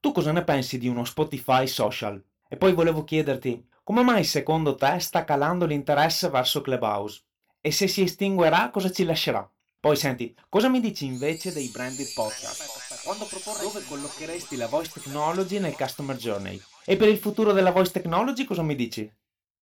tu 0.00 0.12
cosa 0.12 0.32
ne 0.32 0.44
pensi 0.44 0.78
di 0.78 0.88
uno 0.88 1.04
Spotify 1.04 1.66
social? 1.66 2.22
E 2.48 2.56
poi 2.56 2.72
volevo 2.72 3.04
chiederti, 3.04 3.66
come 3.82 4.02
mai 4.02 4.24
secondo 4.24 4.74
te 4.74 4.98
sta 5.00 5.24
calando 5.24 5.66
l'interesse 5.66 6.28
verso 6.28 6.60
Clubhouse? 6.60 7.22
E 7.60 7.70
se 7.72 7.88
si 7.88 8.02
estinguerà, 8.02 8.70
cosa 8.70 8.90
ci 8.90 9.04
lascerà? 9.04 9.48
Poi 9.78 9.96
senti, 9.96 10.34
cosa 10.48 10.68
mi 10.68 10.80
dici 10.80 11.04
invece 11.04 11.52
dei 11.52 11.68
branded 11.68 12.12
podcast? 12.14 13.04
Quando 13.04 13.24
proporrei 13.24 13.62
dove 13.62 13.84
collocheresti 13.86 14.56
la 14.56 14.66
voice 14.66 14.90
technology 14.92 15.58
nel 15.60 15.76
customer 15.76 16.16
journey? 16.16 16.60
E 16.84 16.96
per 16.96 17.08
il 17.08 17.18
futuro 17.18 17.52
della 17.52 17.70
voice 17.70 17.92
technology 17.92 18.44
cosa 18.44 18.62
mi 18.62 18.74
dici? 18.74 19.08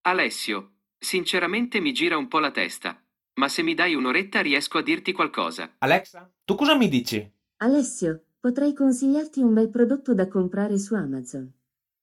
Alessio, 0.02 0.76
sinceramente 0.98 1.80
mi 1.80 1.92
gira 1.92 2.16
un 2.16 2.28
po' 2.28 2.38
la 2.38 2.50
testa, 2.50 2.98
ma 3.34 3.48
se 3.48 3.62
mi 3.62 3.74
dai 3.74 3.94
un'oretta 3.94 4.40
riesco 4.40 4.78
a 4.78 4.82
dirti 4.82 5.12
qualcosa. 5.12 5.74
Alexa, 5.78 6.30
tu 6.44 6.54
cosa 6.54 6.74
mi 6.74 6.88
dici? 6.88 7.30
Alessio, 7.58 8.23
potrei 8.44 8.74
consigliarti 8.74 9.40
un 9.40 9.54
bel 9.54 9.70
prodotto 9.70 10.12
da 10.12 10.28
comprare 10.28 10.76
su 10.76 10.94
Amazon. 10.94 11.50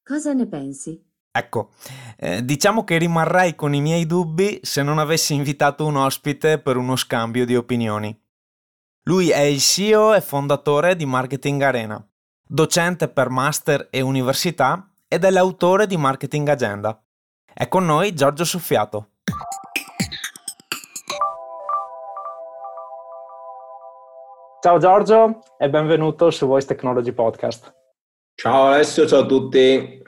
Cosa 0.03 0.33
ne 0.33 0.47
pensi? 0.47 0.99
Ecco, 1.31 1.69
eh, 2.17 2.43
diciamo 2.43 2.83
che 2.83 2.97
rimarrei 2.97 3.53
con 3.53 3.75
i 3.75 3.79
miei 3.79 4.07
dubbi 4.07 4.59
se 4.63 4.81
non 4.81 4.97
avessi 4.97 5.35
invitato 5.35 5.85
un 5.85 5.97
ospite 5.97 6.57
per 6.57 6.77
uno 6.77 6.95
scambio 6.95 7.45
di 7.45 7.55
opinioni. 7.55 8.19
Lui 9.03 9.29
è 9.29 9.41
il 9.41 9.59
CEO 9.59 10.15
e 10.15 10.21
fondatore 10.21 10.95
di 10.95 11.05
Marketing 11.05 11.61
Arena, 11.61 12.03
docente 12.43 13.07
per 13.07 13.29
master 13.29 13.89
e 13.91 14.01
università 14.01 14.91
ed 15.07 15.23
è 15.23 15.29
l'autore 15.29 15.85
di 15.85 15.95
Marketing 15.95 16.47
Agenda. 16.47 16.99
È 17.53 17.67
con 17.67 17.85
noi 17.85 18.15
Giorgio 18.15 18.45
Soffiato. 18.45 19.11
Ciao 24.61 24.77
Giorgio 24.77 25.39
e 25.57 25.71
benvenuto 25.71 26.29
su 26.29 26.45
Voice 26.45 26.67
Technology 26.67 27.13
Podcast. 27.13 27.73
Ciao 28.35 28.65
Alessio, 28.67 29.07
ciao 29.07 29.21
a 29.21 29.25
tutti. 29.25 29.99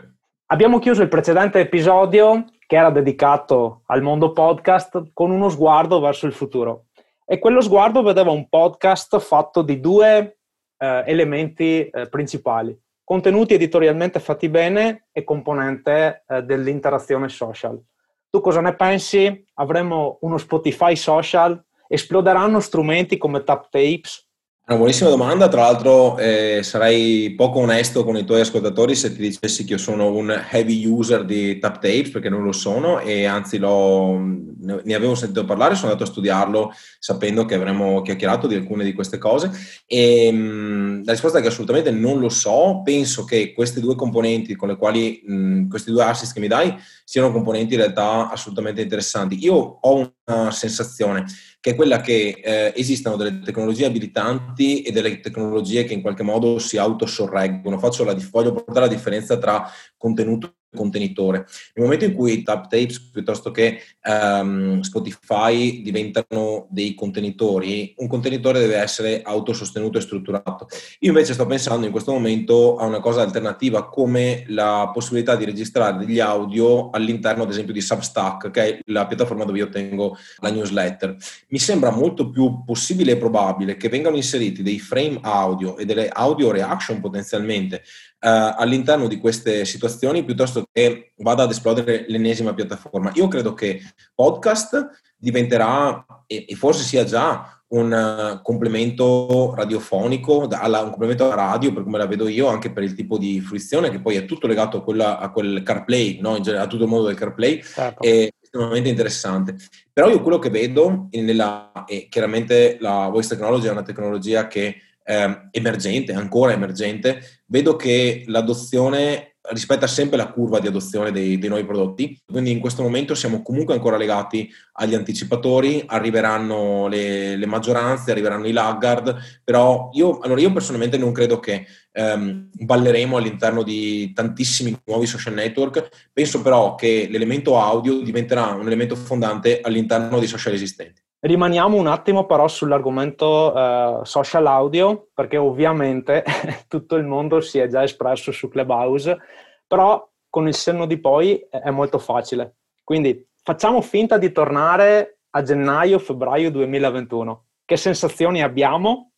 Abbiamo 0.46 0.78
chiuso 0.78 1.02
il 1.02 1.08
precedente 1.08 1.60
episodio 1.60 2.46
che 2.68 2.76
era 2.76 2.92
dedicato 2.92 3.82
al 3.88 4.04
mondo 4.04 4.32
podcast 4.32 5.10
con 5.12 5.32
uno 5.32 5.50
sguardo 5.50 6.00
verso 6.00 6.28
il 6.28 6.34
futuro 6.34 6.90
e 7.26 7.40
quello 7.40 7.62
sguardo 7.62 8.04
vedeva 8.04 8.30
un 8.30 8.48
podcast 8.48 9.18
fatto 9.18 9.64
di 9.64 9.80
due 9.80 10.38
eh, 10.78 11.04
elementi 11.08 11.88
eh, 11.88 12.08
principali, 12.08 12.80
contenuti 13.04 13.56
editorialmente 13.56 14.20
fatti 14.20 14.50
bene 14.50 15.08
e 15.12 15.24
componente 15.24 16.26
eh, 16.28 16.44
dell'interazione 16.44 17.28
social. 17.28 17.82
Tu 18.30 18.40
cosa 18.40 18.62
ne 18.62 18.76
pensi? 18.76 19.46
Avremo 19.56 20.20
uno 20.22 20.38
Spotify 20.38 20.96
social? 20.96 21.60
Esploderanno 21.88 22.60
strumenti 22.60 23.18
come 23.18 23.44
Tap 23.44 23.70
Tapes? 23.72 24.30
Una 24.66 24.78
buonissima 24.78 25.10
domanda, 25.10 25.50
tra 25.50 25.64
l'altro 25.64 26.18
eh, 26.18 26.62
sarei 26.64 27.36
poco 27.36 27.60
onesto 27.60 28.06
con 28.06 28.16
i 28.16 28.24
tuoi 28.24 28.40
ascoltatori 28.40 28.96
se 28.96 29.14
ti 29.14 29.20
dicessi 29.20 29.66
che 29.66 29.74
io 29.74 29.78
sono 29.78 30.10
un 30.10 30.30
heavy 30.52 30.86
user 30.86 31.26
di 31.26 31.60
Tap 31.60 31.80
Tapes 31.80 32.12
perché 32.12 32.30
non 32.30 32.44
lo 32.44 32.54
sono 32.54 33.02
e 33.02 33.26
anzi 33.26 33.60
ne 33.60 34.96
avevo 34.96 35.16
sentito 35.16 35.44
parlare, 35.44 35.76
sono 35.76 35.92
andato 35.92 36.06
a 36.06 36.12
studiarlo 36.14 36.72
sapendo 36.98 37.44
che 37.44 37.56
avremmo 37.56 38.02
chiacchierato 38.04 38.48
di 38.48 38.56
alcune 38.56 38.86
di 38.86 38.94
queste 38.94 39.18
cose 39.18 39.52
e 39.86 40.32
mh, 40.32 41.04
la 41.04 41.12
risposta 41.12 41.40
è 41.40 41.42
che 41.42 41.50
assolutamente 41.50 41.92
non 41.92 42.22
lo 42.22 42.30
so, 42.30 42.84
penso 42.86 43.26
che 43.26 43.52
queste 43.52 43.82
due 43.82 43.96
componenti 43.96 44.56
con 44.56 44.70
le 44.70 44.78
quali, 44.78 45.24
mh, 45.26 45.68
questi 45.68 45.92
due 45.92 46.06
assist 46.06 46.32
che 46.32 46.40
mi 46.40 46.48
dai 46.48 46.74
siano 47.04 47.34
componenti 47.34 47.74
in 47.74 47.82
realtà 47.82 48.30
assolutamente 48.32 48.82
interessanti. 48.82 49.38
Io 49.44 49.56
ho 49.82 50.14
una 50.26 50.52
sensazione 50.52 51.26
che 51.64 51.70
è 51.70 51.76
quella 51.76 52.02
che 52.02 52.42
eh, 52.44 52.74
esistano 52.76 53.16
delle 53.16 53.40
tecnologie 53.40 53.86
abilitanti 53.86 54.82
e 54.82 54.92
delle 54.92 55.22
tecnologie 55.22 55.86
che 55.86 55.94
in 55.94 56.02
qualche 56.02 56.22
modo 56.22 56.60
si 56.60 56.78
autosorreggono. 56.78 57.80
Faccio 57.80 58.04
la, 58.04 58.14
voglio 58.30 58.52
portare 58.52 58.82
la 58.82 58.94
differenza 58.94 59.38
tra 59.38 59.66
contenuto 59.96 60.56
contenitore. 60.74 61.46
Nel 61.74 61.86
momento 61.86 62.06
in 62.06 62.14
cui 62.14 62.44
Tap 62.44 62.68
Tapes 62.68 63.00
piuttosto 63.00 63.52
che 63.52 63.82
um, 64.04 64.82
Spotify 64.82 65.82
diventano 65.82 66.68
dei 66.70 66.94
contenitori, 66.96 67.94
un 67.98 68.08
contenitore 68.08 68.60
deve 68.60 68.76
essere 68.76 69.22
autosostenuto 69.22 69.98
e 69.98 70.02
strutturato. 70.02 70.68
Io 71.00 71.10
invece 71.10 71.34
sto 71.34 71.46
pensando 71.46 71.86
in 71.86 71.92
questo 71.92 72.12
momento 72.12 72.78
a 72.78 72.86
una 72.86 73.00
cosa 73.00 73.22
alternativa 73.22 73.88
come 73.90 74.44
la 74.48 74.90
possibilità 74.94 75.36
di 75.36 75.46
registrare 75.46 75.98
degli 75.98 76.20
audio 76.20 76.90
all'interno 76.90 77.44
ad 77.44 77.50
esempio 77.50 77.74
di 77.74 77.82
Substack, 77.82 78.52
che 78.52 78.64
è 78.64 78.80
la 78.86 79.06
piattaforma 79.08 79.46
dove 79.46 79.60
io 79.60 79.70
tengo 79.70 80.18
la 80.40 80.50
newsletter. 80.50 81.16
Mi 81.50 81.60
sembra 81.60 81.92
molto 81.92 82.30
più 82.30 82.64
possibile 82.64 83.14
e 83.14 83.18
probabile 83.18 83.78
che 83.78 83.90
vengano 83.90 84.16
inseriti 84.16 84.64
dei 84.64 84.80
frame 84.80 85.20
audio 85.22 85.78
e 85.78 85.86
delle 85.86 86.10
audio 86.10 86.52
reaction 86.52 87.00
potenzialmente 87.00 87.84
all'interno 88.28 89.08
di 89.08 89.20
queste 89.20 89.66
situazioni 89.66 90.24
piuttosto 90.24 90.66
che 90.72 91.12
vada 91.18 91.44
ad 91.44 91.52
esplodere 91.52 92.06
l'ennesima 92.08 92.54
piattaforma. 92.54 93.12
Io 93.16 93.28
credo 93.28 93.54
che 93.54 93.82
podcast 94.16 94.90
diventerà, 95.18 96.06
e, 96.26 96.46
e 96.48 96.56
forse 96.56 96.84
sia 96.84 97.04
già, 97.04 97.64
un 97.74 97.92
uh, 97.92 98.42
complemento 98.42 99.54
radiofonico, 99.56 100.48
alla, 100.50 100.82
un 100.82 100.90
complemento 100.92 101.26
alla 101.26 101.52
radio, 101.52 101.74
per 101.74 101.84
come 101.84 101.98
la 101.98 102.06
vedo 102.06 102.28
io, 102.28 102.48
anche 102.48 102.72
per 102.72 102.84
il 102.84 102.94
tipo 102.94 103.18
di 103.18 103.40
fruizione, 103.42 103.90
che 103.90 104.00
poi 104.00 104.16
è 104.16 104.26
tutto 104.26 104.48
legato 104.48 104.78
a, 104.78 104.84
quella, 104.84 105.18
a 105.18 105.32
quel 105.32 105.64
CarPlay, 105.64 106.20
no? 106.22 106.36
a 106.36 106.68
tutto 106.68 106.84
il 106.84 106.90
mondo 106.90 107.08
del 107.08 107.16
CarPlay, 107.16 107.64
certo. 107.64 108.04
è 108.04 108.30
estremamente 108.40 108.90
interessante. 108.90 109.56
Però 109.92 110.10
io 110.10 110.22
quello 110.22 110.40
che 110.40 110.52
vedo, 110.52 111.08
nella, 111.12 111.72
e 111.88 112.08
chiaramente 112.10 112.78
la 112.80 113.10
voice 113.12 113.30
technology 113.30 113.68
è 113.68 113.72
una 113.72 113.82
tecnologia 113.82 114.48
che 114.48 114.76
eh, 115.04 115.48
emergente, 115.52 116.14
ancora 116.14 116.54
emergente, 116.54 117.42
vedo 117.46 117.76
che 117.76 118.24
l'adozione 118.28 119.34
rispetta 119.50 119.88
sempre 119.88 120.16
la 120.16 120.32
curva 120.32 120.60
di 120.60 120.68
adozione 120.68 121.12
dei, 121.12 121.38
dei, 121.38 121.50
nuovi 121.50 121.66
prodotti, 121.66 122.18
quindi 122.26 122.52
in 122.52 122.60
questo 122.60 122.82
momento 122.82 123.14
siamo 123.14 123.42
comunque 123.42 123.74
ancora 123.74 123.98
legati 123.98 124.50
agli 124.74 124.96
anticipatori, 124.96 125.84
arriveranno 125.86 126.88
le, 126.88 127.36
le 127.36 127.46
maggioranze, 127.46 128.12
arriveranno 128.12 128.48
i 128.48 128.54
laggard, 128.54 129.42
però 129.44 129.90
io, 129.94 130.20
allora 130.20 130.40
io 130.40 130.54
personalmente 130.54 130.98
non 130.98 131.12
credo 131.12 131.40
che 131.40 131.66
ehm, 131.92 132.52
balleremo 132.54 133.18
all'interno 133.18 133.64
di 133.64 134.14
tantissimi 134.14 134.80
nuovi 134.86 135.06
social 135.06 135.34
network, 135.34 135.90
penso 136.14 136.42
però 136.42 136.76
che 136.76 137.08
l'elemento 137.10 137.60
audio 137.60 138.00
diventerà 138.00 138.54
un 138.54 138.66
elemento 138.66 138.96
fondante 138.96 139.60
all'interno 139.62 140.20
dei 140.20 140.28
social 140.28 140.54
esistenti. 140.54 141.03
Rimaniamo 141.26 141.78
un 141.78 141.88
attimo 141.88 142.26
però 142.26 142.50
sull'argomento 142.50 143.54
uh, 143.54 144.04
social 144.04 144.46
audio, 144.46 145.08
perché 145.14 145.38
ovviamente 145.38 146.22
tutto 146.68 146.98
il 146.98 147.06
mondo 147.06 147.40
si 147.40 147.60
è 147.60 147.68
già 147.68 147.82
espresso 147.82 148.34
su 148.34 148.50
Clubhouse, 148.50 149.18
però 149.66 150.06
con 150.30 150.50
il 150.50 150.54
senno 150.54 150.86
di 150.86 151.00
poi 151.00 151.40
è 151.50 151.70
molto 151.70 151.98
facile. 151.98 152.58
Quindi 152.84 153.26
facciamo 153.42 153.80
finta 153.80 154.18
di 154.18 154.34
tornare 154.34 155.20
a 155.30 155.42
gennaio-febbraio 155.42 156.52
2021. 156.52 157.46
Che 157.64 157.78
sensazioni 157.78 158.44
abbiamo? 158.44 159.12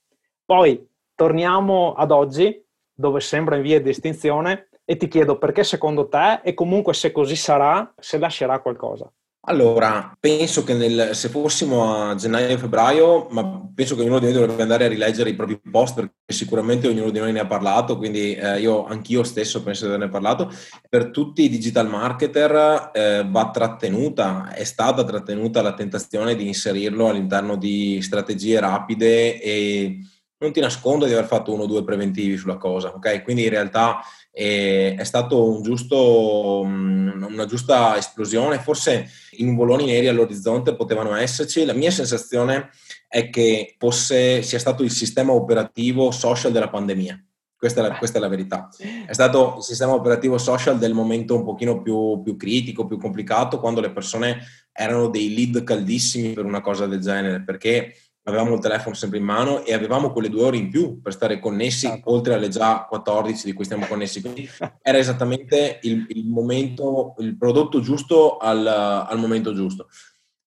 Poi 0.46 0.88
torniamo 1.16 1.94
ad 1.94 2.12
oggi, 2.12 2.64
dove 2.94 3.20
sembra 3.20 3.56
in 3.56 3.64
via 3.64 3.82
di 3.82 3.90
estinzione, 3.90 4.70
e 4.86 4.96
ti 4.96 5.08
chiedo 5.08 5.40
perché 5.40 5.64
secondo 5.64 6.08
te, 6.08 6.42
e 6.44 6.54
comunque 6.54 6.94
se 6.94 7.12
così 7.12 7.36
sarà, 7.36 7.92
se 7.98 8.20
lascerà 8.20 8.60
qualcosa. 8.60 9.12
Allora, 9.48 10.18
penso 10.20 10.64
che 10.64 10.74
nel, 10.74 11.10
se 11.14 11.30
fossimo 11.30 12.10
a 12.10 12.16
gennaio-febbraio, 12.16 13.28
ma 13.30 13.70
penso 13.76 13.96
che 13.96 14.02
ognuno 14.02 14.18
di 14.18 14.26
noi 14.26 14.34
dovrebbe 14.34 14.64
andare 14.64 14.86
a 14.86 14.88
rileggere 14.88 15.30
i 15.30 15.36
propri 15.36 15.60
post 15.70 15.94
perché 15.94 16.14
sicuramente 16.26 16.88
ognuno 16.88 17.12
di 17.12 17.20
noi 17.20 17.32
ne 17.32 17.42
ha 17.42 17.46
parlato, 17.46 17.98
quindi 17.98 18.34
eh, 18.34 18.60
io 18.60 18.86
anch'io 18.86 19.24
stesso 19.24 19.62
penso 19.62 19.86
di 19.86 19.94
averne 19.94 20.10
parlato. 20.10 20.52
Per 20.90 21.12
tutti 21.12 21.44
i 21.44 21.50
digital 21.50 21.88
marketer 21.88 22.90
eh, 22.92 23.28
va 23.30 23.52
trattenuta, 23.52 24.52
è 24.52 24.64
stata 24.64 25.04
trattenuta 25.04 25.62
la 25.62 25.76
tentazione 25.76 26.36
di 26.36 26.48
inserirlo 26.48 27.08
all'interno 27.08 27.56
di 27.56 28.02
strategie 28.02 28.60
rapide 28.60 29.40
e 29.40 30.00
non 30.38 30.52
ti 30.52 30.60
nascondo 30.60 31.06
di 31.06 31.14
aver 31.14 31.26
fatto 31.26 31.54
uno 31.54 31.64
o 31.64 31.68
due 31.68 31.84
preventivi 31.84 32.38
sulla 32.38 32.58
cosa, 32.58 32.94
ok? 32.94 33.24
Quindi 33.24 33.44
in 33.44 33.50
realtà 33.50 34.02
è 34.32 35.04
stato 35.04 35.50
un 35.50 35.62
giusto, 35.62 36.62
mm, 36.66 37.24
una 37.24 37.46
giusta 37.46 37.96
esplosione, 37.96 38.60
forse 38.60 39.10
i 39.38 39.46
nuvoloni 39.46 39.86
neri 39.86 40.10
all'orizzonte 40.10 40.76
potevano 40.76 41.16
esserci, 41.16 41.64
la 41.64 41.74
mia 41.74 41.90
sensazione 41.90 42.70
è 43.08 43.30
che 43.30 43.76
fosse, 43.78 44.42
sia 44.42 44.60
stato 44.60 44.84
il 44.84 44.92
sistema 44.92 45.32
operativo 45.32 46.12
social 46.12 46.52
della 46.52 46.70
pandemia. 46.70 47.18
Questa 47.58 47.80
è, 47.80 47.88
la, 47.88 47.98
questa 47.98 48.18
è 48.18 48.22
la 48.22 48.28
verità. 48.28 48.68
È 49.08 49.14
stato 49.14 49.56
il 49.58 49.64
sistema 49.64 49.94
operativo 49.94 50.38
social 50.38 50.78
del 50.78 50.94
momento 50.94 51.36
un 51.36 51.46
pochino 51.46 51.82
più, 51.82 52.22
più 52.22 52.36
critico, 52.36 52.86
più 52.86 52.98
complicato, 52.98 53.60
quando 53.62 53.80
le 53.80 53.92
persone 53.92 54.40
erano 54.74 55.08
dei 55.08 55.34
lead 55.34 55.64
caldissimi 55.64 56.34
per 56.34 56.44
una 56.44 56.60
cosa 56.60 56.86
del 56.86 57.00
genere, 57.00 57.42
perché 57.42 57.96
avevamo 58.28 58.56
il 58.56 58.60
telefono 58.60 58.96
sempre 58.96 59.18
in 59.18 59.24
mano 59.24 59.64
e 59.64 59.74
avevamo 59.74 60.12
quelle 60.12 60.30
due 60.30 60.44
ore 60.44 60.58
in 60.58 60.70
più 60.70 61.02
per 61.02 61.14
stare 61.14 61.40
connessi, 61.40 61.88
Certo. 61.88 62.12
oltre 62.12 62.34
alle 62.34 62.50
già 62.50 62.86
14 62.88 63.46
di 63.46 63.54
cui 63.54 63.66
stiamo 63.66 63.86
connessi. 63.86 64.22
Quindi 64.22 64.48
era 64.82 64.98
esattamente 64.98 65.80
il, 65.84 66.06
il 66.10 66.28
momento, 66.28 67.16
il 67.20 67.38
prodotto 67.38 67.80
giusto 67.82 68.38
al, 68.38 68.66
al 68.66 69.20
momento 69.20 69.54
giusto. 69.54 69.88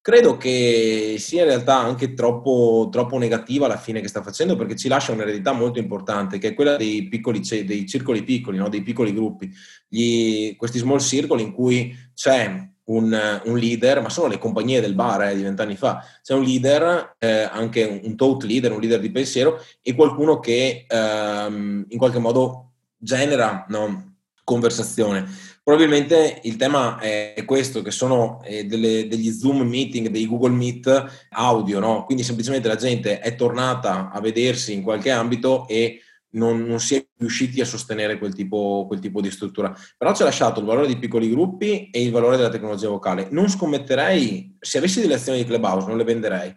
Credo 0.01 0.37
che 0.39 1.17
sia 1.19 1.43
in 1.43 1.49
realtà 1.49 1.77
anche 1.77 2.15
troppo, 2.15 2.89
troppo 2.91 3.19
negativa 3.19 3.67
la 3.67 3.77
fine 3.77 4.01
che 4.01 4.09
sta 4.09 4.23
facendo 4.23 4.57
perché 4.57 4.75
ci 4.75 4.89
lascia 4.89 5.13
un'eredità 5.13 5.53
molto 5.53 5.79
importante 5.79 6.39
che 6.39 6.49
è 6.49 6.55
quella 6.55 6.77
dei, 6.77 7.09
piccoli, 7.09 7.41
dei 7.41 7.87
circoli 7.87 8.25
piccoli, 8.25 8.57
no? 8.57 8.71
dei 8.71 8.83
piccoli 8.83 9.13
gruppi, 9.13 9.53
Gli, 9.87 10.57
questi 10.57 10.79
small 10.79 10.99
circle 10.99 11.43
in 11.43 11.53
cui 11.53 11.95
c'è 12.15 12.71
un, 12.88 13.40
un, 13.44 13.58
leader, 13.58 14.00
ma 14.00 14.11
sono 14.11 14.29
le 14.29 14.38
compagnie 14.38 14.81
del 14.81 14.94
bar 14.94 15.23
eh, 15.23 15.35
di 15.35 15.43
vent'anni 15.43 15.76
fa, 15.76 16.05
c'è 16.23 16.35
un 16.35 16.43
leader, 16.43 17.17
eh, 17.19 17.49
anche 17.50 17.85
un, 17.85 18.00
un 18.02 18.17
thought 18.17 18.43
leader, 18.44 18.73
un 18.73 18.81
leader 18.81 19.00
di 19.00 19.11
pensiero 19.11 19.62
e 19.82 19.94
qualcuno 19.94 20.38
che 20.38 20.87
ehm, 20.88 21.87
in 21.88 21.99
qualche 21.99 22.19
modo 22.19 22.73
genera 22.96 23.64
no, 23.69 24.17
conversazione. 24.44 25.26
Probabilmente 25.62 26.40
il 26.44 26.56
tema 26.56 26.99
è 26.99 27.43
questo, 27.44 27.82
che 27.82 27.90
sono 27.90 28.40
eh, 28.43 28.64
delle, 28.64 29.06
degli 29.06 29.31
Zoom 29.31 29.61
meeting, 29.61 30.08
dei 30.08 30.26
Google 30.26 30.55
Meet 30.55 31.29
audio, 31.29 31.79
no? 31.79 32.05
quindi 32.06 32.23
semplicemente 32.23 32.69
la 32.69 32.76
gente 32.76 33.20
è 33.20 33.35
tornata 33.35 34.11
a 34.11 34.19
vedersi 34.20 34.73
in 34.73 34.82
qualche 34.82 35.11
ambito 35.11 35.69
e 35.69 36.00
non, 36.31 36.63
non, 36.63 36.81
si 36.81 36.97
è 36.97 37.07
riusciti 37.17 37.61
a 37.61 37.65
sostenere 37.65 38.19
quel 38.19 38.35
tipo, 38.35 38.85
quel 38.87 39.01
tipo, 39.01 39.21
di 39.21 39.31
struttura. 39.31 39.75
Però 39.97 40.15
ci 40.15 40.23
ha 40.23 40.27
lasciato 40.27 40.61
il 40.61 40.67
valore 40.67 40.87
dei 40.87 40.99
piccoli 40.99 41.31
gruppi 41.31 41.91
e 41.91 42.03
il 42.03 42.11
valore 42.11 42.37
della 42.37 42.49
tecnologia 42.49 42.89
vocale. 42.89 43.29
Non 43.31 43.49
scommetterei, 43.49 44.57
se 44.61 44.79
avessi 44.79 45.01
delle 45.01 45.15
azioni 45.15 45.39
di 45.39 45.45
Clubhouse, 45.45 45.87
non 45.87 45.97
le 45.97 46.05
venderei. 46.05 46.49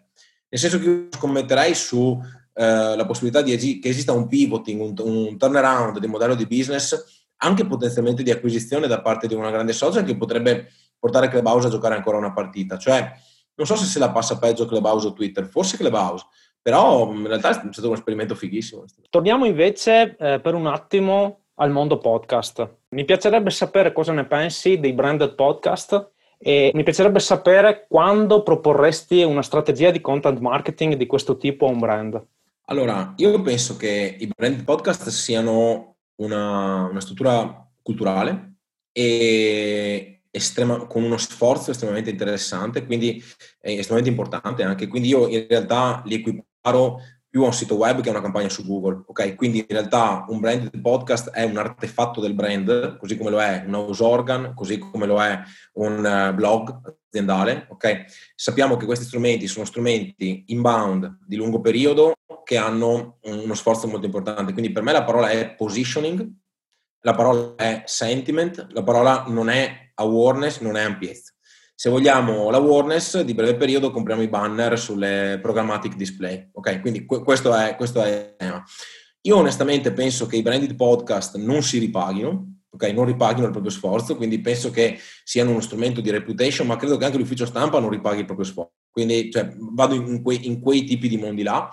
Nel 0.49 0.59
senso 0.59 0.79
che 0.79 1.07
scommetterei 1.11 1.73
sulla 1.73 2.21
eh, 2.53 3.05
possibilità 3.05 3.41
di, 3.41 3.79
che 3.79 3.89
esista 3.89 4.11
un 4.11 4.27
pivoting, 4.27 4.81
un, 4.81 4.93
un 4.97 5.37
turnaround 5.37 5.99
del 5.99 6.09
modello 6.09 6.35
di 6.35 6.45
business, 6.45 7.23
anche 7.37 7.65
potenzialmente 7.65 8.23
di 8.23 8.31
acquisizione 8.31 8.87
da 8.87 9.01
parte 9.01 9.27
di 9.27 9.33
una 9.33 9.49
grande 9.49 9.73
social 9.73 10.03
che 10.03 10.17
potrebbe 10.17 10.71
portare 10.99 11.29
Clubhouse 11.29 11.67
a 11.67 11.71
giocare 11.71 11.95
ancora 11.95 12.17
una 12.17 12.33
partita. 12.33 12.77
Cioè, 12.77 13.11
non 13.55 13.65
so 13.65 13.75
se 13.75 13.85
se 13.85 13.99
la 13.99 14.11
passa 14.11 14.37
peggio 14.37 14.65
Clubhouse 14.65 15.07
o 15.07 15.13
Twitter, 15.13 15.47
forse 15.47 15.77
Clubhouse, 15.77 16.25
però 16.61 17.11
in 17.11 17.27
realtà 17.27 17.49
è 17.49 17.53
stato 17.71 17.87
un 17.87 17.95
esperimento 17.95 18.35
fighissimo. 18.35 18.85
Torniamo 19.09 19.45
invece 19.45 20.15
eh, 20.19 20.39
per 20.39 20.53
un 20.53 20.67
attimo 20.67 21.39
al 21.55 21.71
mondo 21.71 21.97
podcast. 21.97 22.77
Mi 22.89 23.05
piacerebbe 23.05 23.49
sapere 23.49 23.93
cosa 23.93 24.13
ne 24.13 24.25
pensi 24.25 24.79
dei 24.79 24.93
branded 24.93 25.35
podcast 25.35 26.11
e 26.37 26.71
mi 26.73 26.83
piacerebbe 26.83 27.19
sapere 27.19 27.85
quando 27.87 28.41
proporresti 28.41 29.21
una 29.23 29.43
strategia 29.43 29.91
di 29.91 30.01
content 30.01 30.39
marketing 30.39 30.95
di 30.95 31.05
questo 31.05 31.37
tipo 31.37 31.67
a 31.67 31.69
un 31.69 31.79
brand. 31.79 32.25
Allora, 32.65 33.13
io 33.17 33.41
penso 33.41 33.75
che 33.77 34.15
i 34.19 34.27
branded 34.27 34.63
podcast 34.63 35.09
siano 35.09 35.97
una, 36.15 36.87
una 36.89 37.01
struttura 37.01 37.67
culturale 37.81 38.53
e 38.91 40.23
estrema, 40.31 40.87
con 40.87 41.03
uno 41.03 41.17
sforzo 41.17 41.71
estremamente 41.71 42.09
interessante, 42.09 42.85
quindi 42.85 43.21
è 43.59 43.71
estremamente 43.71 44.09
importante 44.09 44.63
anche. 44.63 44.87
Quindi 44.87 45.09
io 45.09 45.27
in 45.27 45.45
realtà 45.47 46.01
li 46.05 46.15
equiparo 46.15 46.45
più 47.31 47.43
a 47.43 47.45
un 47.45 47.53
sito 47.53 47.75
web 47.75 48.01
che 48.01 48.09
a 48.09 48.11
una 48.11 48.21
campagna 48.21 48.49
su 48.49 48.65
Google, 48.65 49.03
ok? 49.05 49.35
Quindi 49.35 49.59
in 49.59 49.65
realtà 49.69 50.25
un 50.27 50.41
branded 50.41 50.81
podcast 50.81 51.29
è 51.29 51.43
un 51.43 51.55
artefatto 51.55 52.19
del 52.19 52.33
brand, 52.33 52.97
così 52.97 53.17
come 53.17 53.29
lo 53.29 53.41
è 53.41 53.63
un 53.65 53.73
house 53.73 54.03
organ, 54.03 54.53
così 54.53 54.77
come 54.77 55.05
lo 55.05 55.21
è 55.21 55.39
un 55.75 56.31
blog 56.35 56.97
aziendale, 57.07 57.67
ok? 57.69 58.05
Sappiamo 58.35 58.75
che 58.75 58.85
questi 58.85 59.05
strumenti 59.05 59.47
sono 59.47 59.63
strumenti 59.63 60.43
inbound 60.47 61.19
di 61.25 61.37
lungo 61.37 61.61
periodo 61.61 62.15
che 62.43 62.57
hanno 62.57 63.19
uno 63.21 63.53
sforzo 63.53 63.87
molto 63.87 64.05
importante. 64.05 64.51
Quindi 64.51 64.73
per 64.73 64.83
me 64.83 64.91
la 64.91 65.05
parola 65.05 65.29
è 65.29 65.55
positioning, 65.55 66.29
la 67.03 67.15
parola 67.15 67.55
è 67.55 67.83
sentiment, 67.85 68.67
la 68.71 68.83
parola 68.83 69.23
non 69.27 69.49
è 69.49 69.91
awareness, 69.95 70.59
non 70.59 70.75
è 70.75 70.81
ampiezza. 70.81 71.31
Se 71.81 71.89
vogliamo 71.89 72.51
l'awareness, 72.51 73.21
di 73.21 73.33
breve 73.33 73.55
periodo 73.55 73.89
compriamo 73.89 74.21
i 74.21 74.27
banner 74.27 74.77
sulle 74.77 75.39
programmatic 75.41 75.95
display. 75.95 76.49
Ok, 76.51 76.79
quindi 76.79 77.05
questo 77.05 77.55
è, 77.55 77.75
questo 77.75 78.03
è 78.03 78.07
il 78.07 78.35
tema. 78.37 78.63
Io 79.21 79.37
onestamente 79.37 79.91
penso 79.91 80.27
che 80.27 80.35
i 80.35 80.43
branded 80.43 80.75
podcast 80.75 81.37
non 81.37 81.63
si 81.63 81.79
ripaghino, 81.79 82.59
ok, 82.69 82.83
non 82.91 83.05
ripaghino 83.05 83.47
il 83.47 83.51
proprio 83.51 83.71
sforzo, 83.71 84.15
quindi 84.15 84.39
penso 84.41 84.69
che 84.69 84.99
siano 85.23 85.49
uno 85.49 85.59
strumento 85.59 86.01
di 86.01 86.11
reputation, 86.11 86.67
ma 86.67 86.75
credo 86.75 86.97
che 86.97 87.05
anche 87.05 87.17
l'ufficio 87.17 87.47
stampa 87.47 87.79
non 87.79 87.89
ripaghi 87.89 88.19
il 88.19 88.25
proprio 88.25 88.45
sforzo. 88.45 88.73
Quindi 88.91 89.31
cioè, 89.31 89.51
vado 89.57 89.95
in 89.95 90.21
quei, 90.21 90.45
in 90.45 90.61
quei 90.61 90.83
tipi 90.83 91.07
di 91.07 91.17
mondi 91.17 91.41
là. 91.41 91.67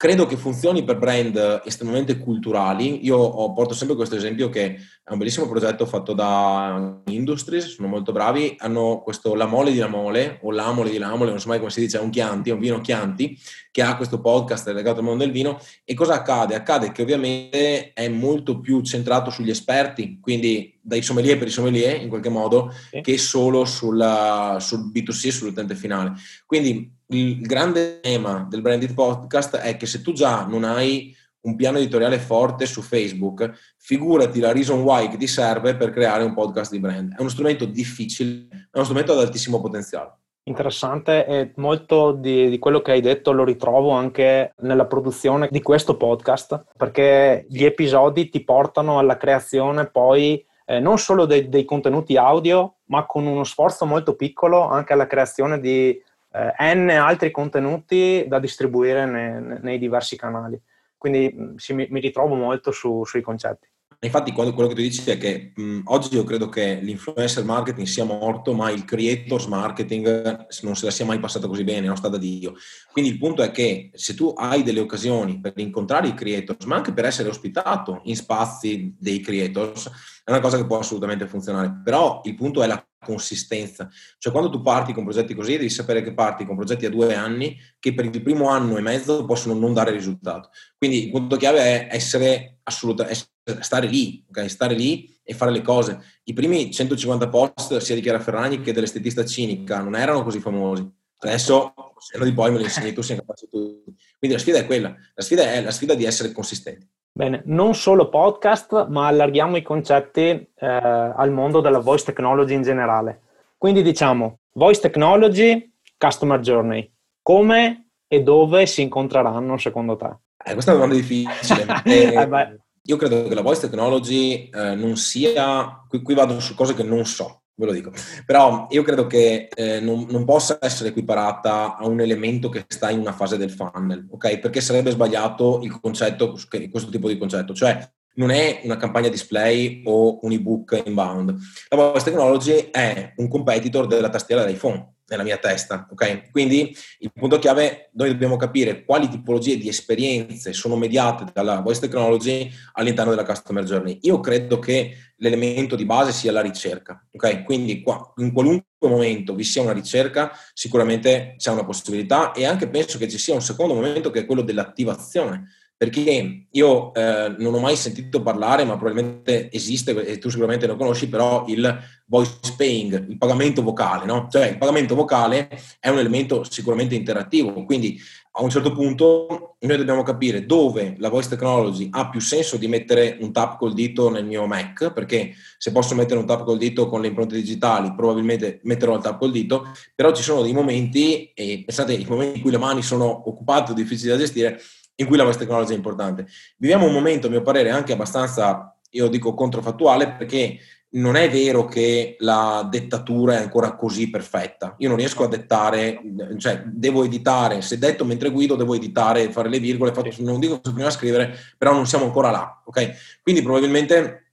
Credo 0.00 0.24
che 0.24 0.38
funzioni 0.38 0.82
per 0.82 0.96
brand 0.96 1.60
estremamente 1.62 2.16
culturali. 2.16 3.04
Io 3.04 3.18
ho, 3.18 3.52
porto 3.52 3.74
sempre 3.74 3.96
questo 3.96 4.16
esempio 4.16 4.48
che 4.48 4.76
è 5.04 5.12
un 5.12 5.18
bellissimo 5.18 5.46
progetto 5.46 5.84
fatto 5.84 6.14
da 6.14 7.02
Industries, 7.08 7.74
sono 7.74 7.86
molto 7.86 8.10
bravi, 8.10 8.56
hanno 8.60 9.02
questo 9.02 9.34
La 9.34 9.44
Mole 9.44 9.72
di 9.72 9.76
La 9.76 9.88
Mole, 9.88 10.38
o 10.40 10.52
L'Amole 10.52 10.88
di 10.88 10.96
L'Amole, 10.96 11.28
non 11.28 11.38
so 11.38 11.48
mai 11.48 11.58
come 11.58 11.68
si 11.68 11.80
dice, 11.80 11.98
è 11.98 12.00
un 12.00 12.08
Chianti, 12.08 12.48
è 12.48 12.54
un 12.54 12.60
vino 12.60 12.80
Chianti, 12.80 13.38
che 13.70 13.82
ha 13.82 13.94
questo 13.96 14.22
podcast 14.22 14.68
legato 14.68 15.00
al 15.00 15.04
mondo 15.04 15.22
del 15.22 15.34
vino. 15.34 15.60
E 15.84 15.92
cosa 15.92 16.14
accade? 16.14 16.54
Accade 16.54 16.92
che 16.92 17.02
ovviamente 17.02 17.92
è 17.92 18.08
molto 18.08 18.58
più 18.58 18.80
centrato 18.80 19.28
sugli 19.28 19.50
esperti, 19.50 20.18
quindi 20.18 20.78
dai 20.80 21.02
sommelier 21.02 21.36
per 21.36 21.48
i 21.48 21.50
sommelier 21.50 22.00
in 22.00 22.08
qualche 22.08 22.30
modo, 22.30 22.72
sì. 22.88 23.02
che 23.02 23.18
solo 23.18 23.66
sulla, 23.66 24.56
sul 24.60 24.90
B2C, 24.90 25.28
sull'utente 25.28 25.74
finale. 25.74 26.14
Quindi 26.46 26.99
il 27.12 27.40
grande 27.40 28.00
tema 28.00 28.46
del 28.48 28.62
branded 28.62 28.94
podcast 28.94 29.56
è 29.56 29.76
che 29.76 29.86
se 29.86 30.00
tu 30.00 30.12
già 30.12 30.44
non 30.44 30.62
hai 30.64 31.16
un 31.42 31.56
piano 31.56 31.78
editoriale 31.78 32.18
forte 32.18 32.66
su 32.66 32.82
Facebook, 32.82 33.74
figurati 33.78 34.40
la 34.40 34.52
reason 34.52 34.82
why 34.82 35.08
che 35.08 35.16
ti 35.16 35.26
serve 35.26 35.74
per 35.74 35.90
creare 35.90 36.22
un 36.22 36.34
podcast 36.34 36.70
di 36.70 36.78
brand. 36.78 37.14
È 37.16 37.20
uno 37.20 37.30
strumento 37.30 37.64
difficile, 37.64 38.46
è 38.70 38.76
uno 38.76 38.84
strumento 38.84 39.12
ad 39.12 39.20
altissimo 39.20 39.60
potenziale. 39.60 40.18
Interessante 40.44 41.26
e 41.26 41.52
molto 41.56 42.12
di, 42.12 42.48
di, 42.48 42.58
quello 42.58 42.80
che 42.80 42.92
hai 42.92 43.00
detto 43.00 43.32
lo 43.32 43.44
ritrovo 43.44 43.90
anche 43.90 44.52
nella 44.58 44.86
produzione 44.86 45.48
di 45.50 45.62
questo 45.62 45.96
podcast, 45.96 46.64
perché 46.76 47.46
gli 47.48 47.64
episodi 47.64 48.28
ti 48.28 48.44
portano 48.44 48.98
alla 48.98 49.16
creazione 49.16 49.86
poi 49.86 50.44
eh, 50.64 50.78
non 50.78 50.98
solo 50.98 51.24
dei, 51.24 51.48
dei 51.48 51.64
contenuti 51.64 52.16
audio, 52.16 52.76
ma 52.86 53.04
con 53.06 53.26
uno 53.26 53.44
sforzo 53.44 53.84
molto 53.86 54.14
piccolo 54.14 54.68
anche 54.68 54.92
alla 54.92 55.06
creazione 55.06 55.58
di 55.60 56.00
eh, 56.32 56.74
n 56.74 56.90
altri 56.90 57.30
contenuti 57.30 58.24
da 58.28 58.38
distribuire 58.38 59.04
ne, 59.06 59.58
nei 59.62 59.78
diversi 59.78 60.16
canali. 60.16 60.60
Quindi 60.96 61.54
sì, 61.56 61.72
mi, 61.72 61.86
mi, 61.90 62.00
ritrovo 62.00 62.34
molto 62.34 62.70
su, 62.70 63.04
sui 63.04 63.22
concetti. 63.22 63.68
Infatti, 64.02 64.32
quello 64.32 64.52
che 64.52 64.74
tu 64.74 64.80
dici 64.80 65.10
è 65.10 65.18
che 65.18 65.52
mh, 65.54 65.80
oggi 65.84 66.14
io 66.14 66.24
credo 66.24 66.48
che 66.48 66.78
l'influencer 66.80 67.44
marketing 67.44 67.86
sia 67.86 68.04
morto, 68.04 68.54
ma 68.54 68.70
il 68.70 68.84
creators 68.84 69.46
marketing 69.46 70.46
non 70.62 70.74
se 70.74 70.86
la 70.86 70.90
sia 70.90 71.04
mai 71.04 71.18
passata 71.18 71.46
così 71.46 71.64
bene, 71.64 71.86
non 71.86 71.96
sta 71.96 72.08
da 72.08 72.16
Dio. 72.16 72.54
Quindi 72.92 73.10
il 73.10 73.18
punto 73.18 73.42
è 73.42 73.50
che 73.50 73.90
se 73.92 74.14
tu 74.14 74.32
hai 74.36 74.62
delle 74.62 74.80
occasioni 74.80 75.38
per 75.40 75.52
incontrare 75.56 76.08
i 76.08 76.14
creators, 76.14 76.64
ma 76.64 76.76
anche 76.76 76.92
per 76.92 77.04
essere 77.04 77.28
ospitato 77.28 78.00
in 78.04 78.16
spazi 78.16 78.94
dei 78.98 79.20
creators, 79.20 79.90
è 80.24 80.30
una 80.30 80.40
cosa 80.40 80.56
che 80.56 80.66
può 80.66 80.78
assolutamente 80.78 81.26
funzionare. 81.26 81.80
Però 81.84 82.22
il 82.24 82.34
punto 82.34 82.62
è 82.62 82.66
la 82.66 82.82
consistenza. 83.00 83.88
Cioè 84.18 84.32
quando 84.32 84.50
tu 84.50 84.60
parti 84.60 84.92
con 84.92 85.04
progetti 85.04 85.34
così 85.34 85.52
devi 85.52 85.70
sapere 85.70 86.02
che 86.02 86.12
parti 86.12 86.44
con 86.44 86.56
progetti 86.56 86.86
a 86.86 86.90
due 86.90 87.14
anni 87.14 87.58
che 87.78 87.94
per 87.94 88.04
il 88.04 88.22
primo 88.22 88.48
anno 88.48 88.76
e 88.76 88.80
mezzo 88.80 89.24
possono 89.24 89.54
non 89.54 89.72
dare 89.72 89.90
risultato. 89.90 90.50
Quindi 90.76 91.04
il 91.04 91.10
punto 91.10 91.36
chiave 91.36 91.88
è 91.88 91.94
essere 91.94 92.58
assolutamente, 92.62 93.28
stare 93.60 93.86
lì, 93.86 94.24
okay? 94.28 94.48
stare 94.48 94.74
lì 94.74 95.18
e 95.22 95.34
fare 95.34 95.50
le 95.50 95.62
cose. 95.62 96.00
I 96.24 96.32
primi 96.32 96.70
150 96.70 97.28
post 97.28 97.76
sia 97.78 97.94
di 97.94 98.00
Chiara 98.00 98.20
Ferragni 98.20 98.60
che 98.60 98.72
dell'estetista 98.72 99.24
cinica 99.24 99.80
non 99.80 99.96
erano 99.96 100.22
così 100.22 100.40
famosi. 100.40 100.88
Adesso, 101.22 101.74
se 101.98 102.22
di 102.24 102.32
poi 102.32 102.50
me 102.50 102.58
lo 102.58 102.64
insegni 102.64 102.92
tu, 102.92 103.02
sei 103.02 103.16
capace 103.16 103.46
tu. 103.46 103.82
Quindi 104.18 104.36
la 104.36 104.38
sfida 104.38 104.58
è 104.58 104.66
quella, 104.66 104.94
la 105.14 105.22
sfida 105.22 105.52
è 105.52 105.60
la 105.60 105.70
sfida 105.70 105.94
di 105.94 106.04
essere 106.04 106.32
consistenti. 106.32 106.88
Bene, 107.12 107.42
non 107.46 107.74
solo 107.74 108.08
podcast, 108.08 108.86
ma 108.88 109.08
allarghiamo 109.08 109.56
i 109.56 109.62
concetti 109.62 110.20
eh, 110.20 110.48
al 110.56 111.30
mondo 111.32 111.60
della 111.60 111.80
voice 111.80 112.04
technology 112.04 112.54
in 112.54 112.62
generale. 112.62 113.22
Quindi 113.58 113.82
diciamo, 113.82 114.38
voice 114.54 114.80
technology, 114.80 115.72
customer 115.98 116.40
journey. 116.40 116.90
Come 117.20 117.90
e 118.06 118.22
dove 118.22 118.66
si 118.66 118.82
incontreranno 118.82 119.58
secondo 119.58 119.96
te? 119.96 120.16
Eh, 120.44 120.52
questa 120.52 120.72
è 120.72 120.74
una 120.74 120.84
domanda 120.84 120.94
difficile. 120.94 121.82
eh, 121.84 122.60
io 122.82 122.96
credo 122.96 123.28
che 123.28 123.34
la 123.34 123.42
voice 123.42 123.60
technology 123.60 124.48
eh, 124.48 124.74
non 124.74 124.96
sia... 124.96 125.84
Qui, 125.88 126.02
qui 126.02 126.14
vado 126.14 126.40
su 126.40 126.54
cose 126.54 126.74
che 126.74 126.82
non 126.82 127.04
so, 127.04 127.39
ve 127.60 127.66
lo 127.66 127.72
dico. 127.72 127.92
Però 128.24 128.66
io 128.70 128.82
credo 128.82 129.06
che 129.06 129.48
eh, 129.54 129.80
non, 129.80 130.06
non, 130.08 130.24
possa 130.24 130.58
essere 130.60 130.88
equiparata 130.88 131.76
a 131.76 131.86
un 131.86 132.00
elemento 132.00 132.48
che 132.48 132.64
sta 132.66 132.90
in 132.90 132.98
una 132.98 133.12
fase 133.12 133.36
del 133.36 133.50
funnel, 133.50 134.06
ok? 134.10 134.38
Perché 134.38 134.60
sarebbe 134.60 134.90
sbagliato 134.90 135.60
il 135.62 135.78
concetto, 135.80 136.32
questo 136.70 136.90
tipo 136.90 137.08
di 137.08 137.18
concetto. 137.18 137.54
Cioè, 137.54 137.88
non 138.14 138.30
è 138.30 138.60
una 138.64 138.76
campagna 138.76 139.08
display 139.08 139.82
o 139.84 140.18
un 140.22 140.32
ebook 140.32 140.82
inbound. 140.84 141.36
La 141.68 141.76
voice 141.76 142.04
technology 142.04 142.68
è 142.70 143.12
un 143.16 143.28
competitor 143.28 143.86
della 143.86 144.08
tastiera 144.08 144.42
dell'iPhone 144.42 144.94
nella 145.10 145.22
mia 145.24 145.36
testa, 145.36 145.86
ok? 145.90 146.30
Quindi 146.30 146.74
il 147.00 147.12
punto 147.12 147.38
chiave, 147.38 147.90
noi 147.94 148.10
dobbiamo 148.10 148.36
capire 148.36 148.84
quali 148.84 149.08
tipologie 149.08 149.58
di 149.58 149.68
esperienze 149.68 150.52
sono 150.52 150.76
mediate 150.76 151.24
dalla 151.32 151.60
voice 151.60 151.80
technology 151.80 152.50
all'interno 152.74 153.10
della 153.10 153.24
customer 153.24 153.64
journey. 153.64 153.98
Io 154.02 154.20
credo 154.20 154.58
che 154.58 154.96
l'elemento 155.16 155.76
di 155.76 155.84
base 155.84 156.12
sia 156.12 156.32
la 156.32 156.40
ricerca, 156.40 157.04
ok? 157.12 157.42
Quindi 157.44 157.82
qua, 157.82 158.12
in 158.16 158.32
qualunque 158.32 158.68
momento 158.80 159.34
vi 159.34 159.44
sia 159.44 159.62
una 159.62 159.72
ricerca, 159.72 160.32
sicuramente 160.54 161.34
c'è 161.36 161.50
una 161.50 161.64
possibilità 161.64 162.32
e 162.32 162.46
anche 162.46 162.68
penso 162.68 162.96
che 162.96 163.08
ci 163.08 163.18
sia 163.18 163.34
un 163.34 163.42
secondo 163.42 163.74
momento 163.74 164.10
che 164.10 164.20
è 164.20 164.26
quello 164.26 164.42
dell'attivazione 164.42 165.48
perché 165.80 166.44
io 166.50 166.92
eh, 166.92 167.34
non 167.38 167.54
ho 167.54 167.58
mai 167.58 167.74
sentito 167.74 168.20
parlare, 168.20 168.64
ma 168.64 168.76
probabilmente 168.76 169.50
esiste 169.50 169.92
e 170.04 170.18
tu 170.18 170.28
sicuramente 170.28 170.66
lo 170.66 170.76
conosci, 170.76 171.08
però 171.08 171.46
il 171.48 171.74
voice 172.04 172.52
paying, 172.54 173.06
il 173.08 173.16
pagamento 173.16 173.62
vocale, 173.62 174.04
no? 174.04 174.28
Cioè 174.30 174.48
il 174.48 174.58
pagamento 174.58 174.94
vocale 174.94 175.48
è 175.78 175.88
un 175.88 175.96
elemento 175.96 176.44
sicuramente 176.44 176.94
interattivo, 176.94 177.64
quindi 177.64 177.98
a 178.32 178.42
un 178.42 178.50
certo 178.50 178.72
punto 178.72 179.56
noi 179.58 179.76
dobbiamo 179.78 180.02
capire 180.02 180.44
dove 180.44 180.96
la 180.98 181.08
voice 181.08 181.30
technology 181.30 181.88
ha 181.92 182.10
più 182.10 182.20
senso 182.20 182.58
di 182.58 182.68
mettere 182.68 183.16
un 183.18 183.32
tap 183.32 183.56
col 183.56 183.72
dito 183.72 184.10
nel 184.10 184.26
mio 184.26 184.44
Mac, 184.46 184.92
perché 184.92 185.32
se 185.56 185.72
posso 185.72 185.94
mettere 185.94 186.20
un 186.20 186.26
tap 186.26 186.44
col 186.44 186.58
dito 186.58 186.90
con 186.90 187.00
le 187.00 187.06
impronte 187.06 187.36
digitali, 187.36 187.94
probabilmente 187.94 188.60
metterò 188.64 188.96
il 188.96 189.02
tap 189.02 189.18
col 189.18 189.32
dito, 189.32 189.68
però 189.94 190.12
ci 190.12 190.22
sono 190.22 190.42
dei 190.42 190.52
momenti, 190.52 191.32
e 191.32 191.62
pensate, 191.64 191.94
i 191.94 192.04
momenti 192.06 192.36
in 192.36 192.42
cui 192.42 192.50
le 192.50 192.58
mani 192.58 192.82
sono 192.82 193.28
occupate 193.30 193.72
o 193.72 193.74
difficili 193.74 194.10
da 194.10 194.18
gestire, 194.18 194.60
in 195.00 195.06
cui 195.06 195.16
la 195.16 195.24
voice 195.24 195.38
technology 195.38 195.72
è 195.72 195.76
importante. 195.76 196.26
Viviamo 196.56 196.86
un 196.86 196.92
momento, 196.92 197.26
a 197.26 197.30
mio 197.30 197.42
parere, 197.42 197.70
anche 197.70 197.92
abbastanza, 197.92 198.76
io 198.90 199.08
dico, 199.08 199.34
controfattuale, 199.34 200.12
perché 200.12 200.58
non 200.92 201.14
è 201.16 201.30
vero 201.30 201.66
che 201.66 202.16
la 202.18 202.66
dettatura 202.68 203.34
è 203.34 203.36
ancora 203.36 203.76
così 203.76 204.10
perfetta. 204.10 204.74
Io 204.78 204.88
non 204.88 204.96
riesco 204.96 205.24
a 205.24 205.28
dettare, 205.28 206.00
cioè 206.38 206.62
devo 206.66 207.04
editare, 207.04 207.62
se 207.62 207.78
detto 207.78 208.04
mentre 208.04 208.30
guido 208.30 208.56
devo 208.56 208.74
editare, 208.74 209.30
fare 209.30 209.48
le 209.48 209.60
virgole, 209.60 209.92
faccio, 209.92 210.22
non 210.22 210.40
dico 210.40 210.60
prima 210.60 210.88
a 210.88 210.90
scrivere, 210.90 211.36
però 211.56 211.72
non 211.72 211.86
siamo 211.86 212.06
ancora 212.06 212.30
là, 212.30 212.62
ok? 212.64 213.20
Quindi 213.22 213.42
probabilmente 213.42 214.29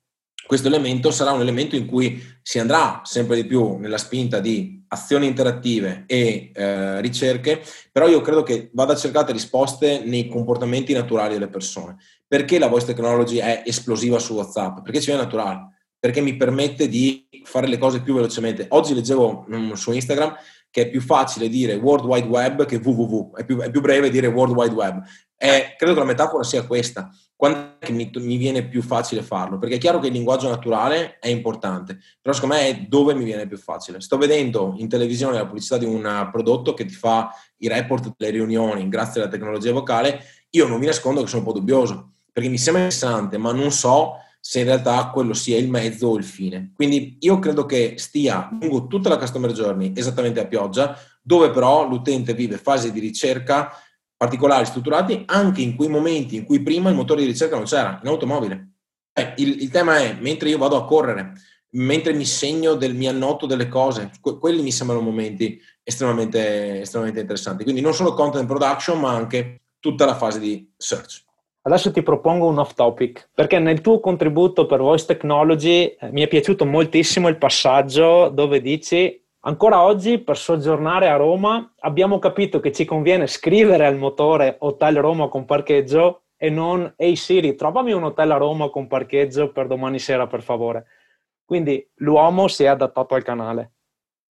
questo 0.47 0.69
elemento 0.69 1.11
sarà 1.11 1.33
un 1.33 1.41
elemento 1.41 1.75
in 1.75 1.85
cui 1.85 2.23
si 2.41 2.57
andrà 2.57 3.01
sempre 3.03 3.35
di 3.35 3.45
più 3.45 3.77
nella 3.77 3.97
spinta 3.97 4.39
di 4.39 4.83
azioni 4.87 5.27
interattive 5.27 6.05
e 6.07 6.51
eh, 6.53 7.01
ricerche, 7.01 7.61
però 7.91 8.07
io 8.07 8.21
credo 8.21 8.43
che 8.43 8.69
vada 8.71 8.95
cercate 8.95 9.33
risposte 9.33 10.01
nei 10.05 10.29
comportamenti 10.29 10.93
naturali 10.93 11.33
delle 11.33 11.49
persone. 11.49 11.97
Perché 12.25 12.57
la 12.59 12.67
voice 12.67 12.85
technology 12.85 13.37
è 13.37 13.63
esplosiva 13.65 14.19
su 14.19 14.35
WhatsApp? 14.35 14.79
Perché 14.83 15.01
ci 15.01 15.07
viene 15.07 15.23
naturale, 15.23 15.67
perché 15.99 16.21
mi 16.21 16.37
permette 16.37 16.87
di 16.87 17.27
fare 17.43 17.67
le 17.67 17.77
cose 17.77 18.01
più 18.01 18.13
velocemente. 18.13 18.67
Oggi 18.69 18.93
leggevo 18.93 19.45
um, 19.49 19.73
su 19.73 19.91
Instagram 19.91 20.33
che 20.69 20.83
è 20.83 20.89
più 20.89 21.01
facile 21.01 21.49
dire 21.49 21.75
World 21.75 22.05
Wide 22.05 22.27
Web 22.27 22.65
che 22.65 22.77
www, 22.77 23.35
è 23.35 23.45
più, 23.45 23.59
è 23.59 23.69
più 23.69 23.81
breve 23.81 24.09
dire 24.09 24.27
World 24.27 24.55
Wide 24.55 24.73
Web. 24.73 25.03
E 25.37 25.75
credo 25.77 25.93
che 25.93 25.99
la 25.99 26.05
metafora 26.05 26.43
sia 26.43 26.65
questa 26.65 27.11
quando 27.37 27.77
mi, 27.89 28.09
mi, 28.15 28.37
viene 28.37 28.67
più 28.67 28.81
facile 28.81 29.21
farlo? 29.21 29.59
Perché 29.59 29.75
è 29.75 29.77
chiaro 29.77 29.99
che 29.99 30.07
il 30.07 30.13
linguaggio 30.13 30.49
naturale 30.49 31.19
è 31.19 31.27
importante, 31.27 31.99
però 32.19 32.33
secondo 32.33 32.55
me 32.55 32.67
è 32.67 32.85
dove 32.89 33.13
mi 33.13 33.23
viene 33.23 33.47
più 33.47 33.59
facile. 33.59 34.01
Sto 34.01 34.17
vedendo 34.17 34.73
in 34.77 34.89
televisione 34.89 35.37
la 35.37 35.45
pubblicità 35.45 35.77
di 35.77 35.85
un 35.85 36.29
prodotto 36.31 36.73
che 36.73 36.85
ti 36.85 36.95
fa 36.95 37.29
i 37.57 37.67
report 37.67 38.15
delle 38.17 38.31
riunioni 38.31 38.89
grazie 38.89 39.21
alla 39.21 39.29
tecnologia 39.29 39.71
vocale, 39.71 40.19
io 40.49 40.67
non 40.67 40.79
mi 40.79 40.87
nascondo 40.87 41.21
che 41.21 41.27
sono 41.27 41.43
un 41.45 41.47
po' 41.47 41.59
dubbioso, 41.59 42.13
perché 42.31 42.49
mi 42.49 42.57
sembra 42.57 42.81
interessante, 42.81 43.37
ma 43.37 43.51
non 43.51 43.71
so 43.71 44.15
se 44.39 44.59
in 44.59 44.65
realtà 44.65 45.11
quello 45.11 45.35
sia 45.35 45.57
il 45.57 45.69
mezzo 45.69 46.07
o 46.07 46.17
il 46.17 46.23
fine. 46.23 46.71
Quindi 46.73 47.17
io 47.19 47.37
credo 47.37 47.67
che 47.67 47.95
stia 47.97 48.49
lungo 48.59 48.87
tutta 48.87 49.09
la 49.09 49.17
customer 49.17 49.51
journey 49.51 49.93
esattamente 49.95 50.39
a 50.39 50.47
pioggia, 50.47 50.97
dove 51.21 51.51
però 51.51 51.87
l'utente 51.87 52.33
vive 52.33 52.57
fasi 52.57 52.91
di 52.91 52.99
ricerca 52.99 53.71
particolari, 54.17 54.65
strutturati, 54.65 55.23
anche 55.27 55.61
in 55.61 55.75
quei 55.75 55.89
momenti 55.89 56.35
in 56.35 56.43
cui 56.43 56.61
prima 56.61 56.89
il 56.89 56.95
motore 56.95 57.21
di 57.21 57.27
ricerca 57.27 57.55
non 57.55 57.65
c'era, 57.65 57.99
in 58.01 58.09
automobile. 58.09 58.71
Eh, 59.13 59.33
il, 59.37 59.61
il, 59.61 59.69
tema 59.69 59.99
è, 59.99 60.17
mentre 60.19 60.49
io 60.49 60.57
vado 60.57 60.75
a 60.75 60.85
correre, 60.85 61.33
mentre 61.71 62.13
mi 62.13 62.25
segno 62.25 62.73
del 62.73 62.95
mio 62.95 63.11
annoto 63.11 63.45
delle 63.45 63.67
cose, 63.67 64.11
que- 64.19 64.39
quelli 64.39 64.63
mi 64.63 64.71
sembrano 64.71 65.01
momenti 65.01 65.59
estremamente, 65.83 66.81
estremamente 66.81 67.21
interessanti. 67.21 67.63
Quindi 67.63 67.81
non 67.81 67.93
solo 67.93 68.13
content 68.13 68.47
production, 68.47 68.99
ma 68.99 69.11
anche 69.11 69.61
tutta 69.79 70.05
la 70.05 70.15
fase 70.15 70.39
di 70.39 70.69
search. 70.75 71.23
Adesso 71.61 71.91
ti 71.91 72.01
propongo 72.01 72.47
un 72.47 72.59
off 72.59 72.73
topic, 72.73 73.29
perché 73.33 73.59
nel 73.59 73.81
tuo 73.81 73.99
contributo 73.99 74.65
per 74.65 74.79
Voice 74.79 75.05
Technology 75.05 75.95
eh, 75.99 76.11
mi 76.11 76.21
è 76.21 76.27
piaciuto 76.27 76.65
moltissimo 76.65 77.27
il 77.27 77.37
passaggio 77.37 78.29
dove 78.29 78.61
dici 78.61 79.21
Ancora 79.41 79.83
oggi, 79.83 80.17
per 80.17 80.37
soggiornare 80.37 81.09
a 81.09 81.15
Roma, 81.15 81.73
abbiamo 81.79 82.19
capito 82.19 82.59
che 82.59 82.71
ci 82.71 82.85
conviene 82.85 83.27
scrivere 83.27 83.85
al 83.85 83.97
motore 83.97 84.57
Hotel 84.59 84.99
Roma 84.99 85.27
con 85.29 85.45
parcheggio 85.45 86.23
e 86.35 86.49
non 86.49 86.81
Ehi 86.95 87.09
hey 87.09 87.15
Siri, 87.15 87.55
trovami 87.55 87.93
un 87.93 88.03
hotel 88.03 88.31
a 88.31 88.37
Roma 88.37 88.69
con 88.69 88.87
parcheggio 88.87 89.51
per 89.51 89.67
domani 89.67 89.99
sera, 89.99 90.27
per 90.27 90.41
favore. 90.41 90.85
Quindi 91.45 91.87
l'uomo 91.95 92.47
si 92.47 92.63
è 92.63 92.67
adattato 92.67 93.15
al 93.15 93.23
canale. 93.23 93.71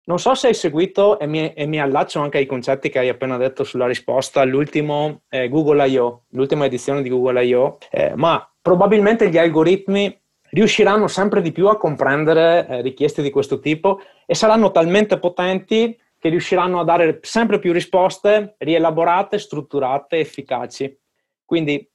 Non 0.07 0.19
so 0.19 0.35
se 0.35 0.49
hai 0.49 0.55
seguito 0.55 1.19
e 1.19 1.27
mi, 1.27 1.55
e 1.55 1.65
mi 1.67 1.81
allaccio 1.81 2.21
anche 2.21 2.39
ai 2.39 2.45
concetti 2.45 2.91
che 2.91 2.99
hai 2.99 3.09
appena 3.09 3.39
detto 3.39 3.65
sulla 3.65 3.87
risposta 3.87 4.41
all'ultimo 4.41 5.23
eh, 5.31 5.49
Google 5.49 5.87
I.O., 5.89 6.25
l'ultima 6.31 6.67
edizione 6.67 7.01
di 7.01 7.09
Google 7.09 7.43
I.O., 7.45 7.79
eh, 7.91 8.13
ma 8.15 8.47
probabilmente 8.61 9.31
gli 9.31 9.39
algoritmi 9.39 10.24
riusciranno 10.55 11.09
sempre 11.09 11.43
di 11.43 11.53
più 11.53 11.69
a 11.69 11.77
comprendere 11.77 12.67
eh, 12.67 12.81
richieste 12.81 13.23
di 13.23 13.31
questo 13.31 13.59
tipo 13.59 14.01
e 14.25 14.35
saranno 14.35 14.71
talmente 14.71 15.19
potenti 15.19 15.99
che 16.19 16.29
riusciranno 16.31 16.81
a 16.81 16.85
dare 16.85 17.19
sempre 17.23 17.59
più 17.59 17.73
risposte 17.73 18.55
rielaborate, 18.59 19.39
strutturate, 19.39 20.19
efficaci. 20.19 20.97
Quindi 21.45 21.87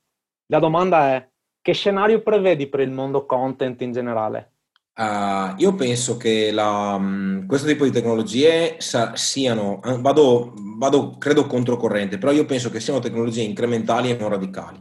la 0.47 0.59
domanda 0.59 1.15
è 1.15 1.29
che 1.61 1.73
scenario 1.73 2.21
prevedi 2.21 2.67
per 2.67 2.81
il 2.81 2.91
mondo 2.91 3.25
content 3.25 3.81
in 3.81 3.91
generale? 3.91 4.53
Uh, 4.99 5.55
io 5.57 5.75
penso 5.75 6.17
che 6.17 6.51
la, 6.51 6.95
um, 6.99 7.45
questo 7.45 7.65
tipo 7.65 7.85
di 7.85 7.91
tecnologie 7.91 8.75
sa, 8.79 9.15
siano, 9.15 9.79
vado, 9.99 10.53
vado 10.77 11.17
credo 11.17 11.47
controcorrente, 11.47 12.17
però 12.17 12.33
io 12.33 12.45
penso 12.45 12.69
che 12.69 12.81
siano 12.81 12.99
tecnologie 12.99 13.41
incrementali 13.41 14.09
e 14.09 14.17
non 14.17 14.29
radicali. 14.29 14.77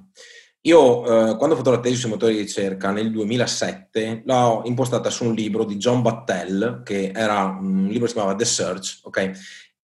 Io 0.63 1.05
eh, 1.05 1.37
quando 1.37 1.55
ho 1.55 1.59
fatto 1.59 1.71
la 1.71 1.81
tesi 1.81 1.97
sui 1.97 2.11
motori 2.11 2.35
di 2.35 2.41
ricerca 2.41 2.91
nel 2.91 3.13
2007 3.13 4.23
l'ho 4.25 4.63
impostata 4.65 5.09
su 5.09 5.25
un 5.25 5.35
libro 5.35 5.65
di 5.65 5.77
John 5.77 6.03
Battelle, 6.03 6.81
che 6.85 7.13
era 7.15 7.45
un 7.45 7.87
libro 7.87 8.03
che 8.03 8.09
si 8.09 8.15
chiamava 8.15 8.35
The 8.35 8.45
Search, 8.45 9.01
ok? 9.03 9.33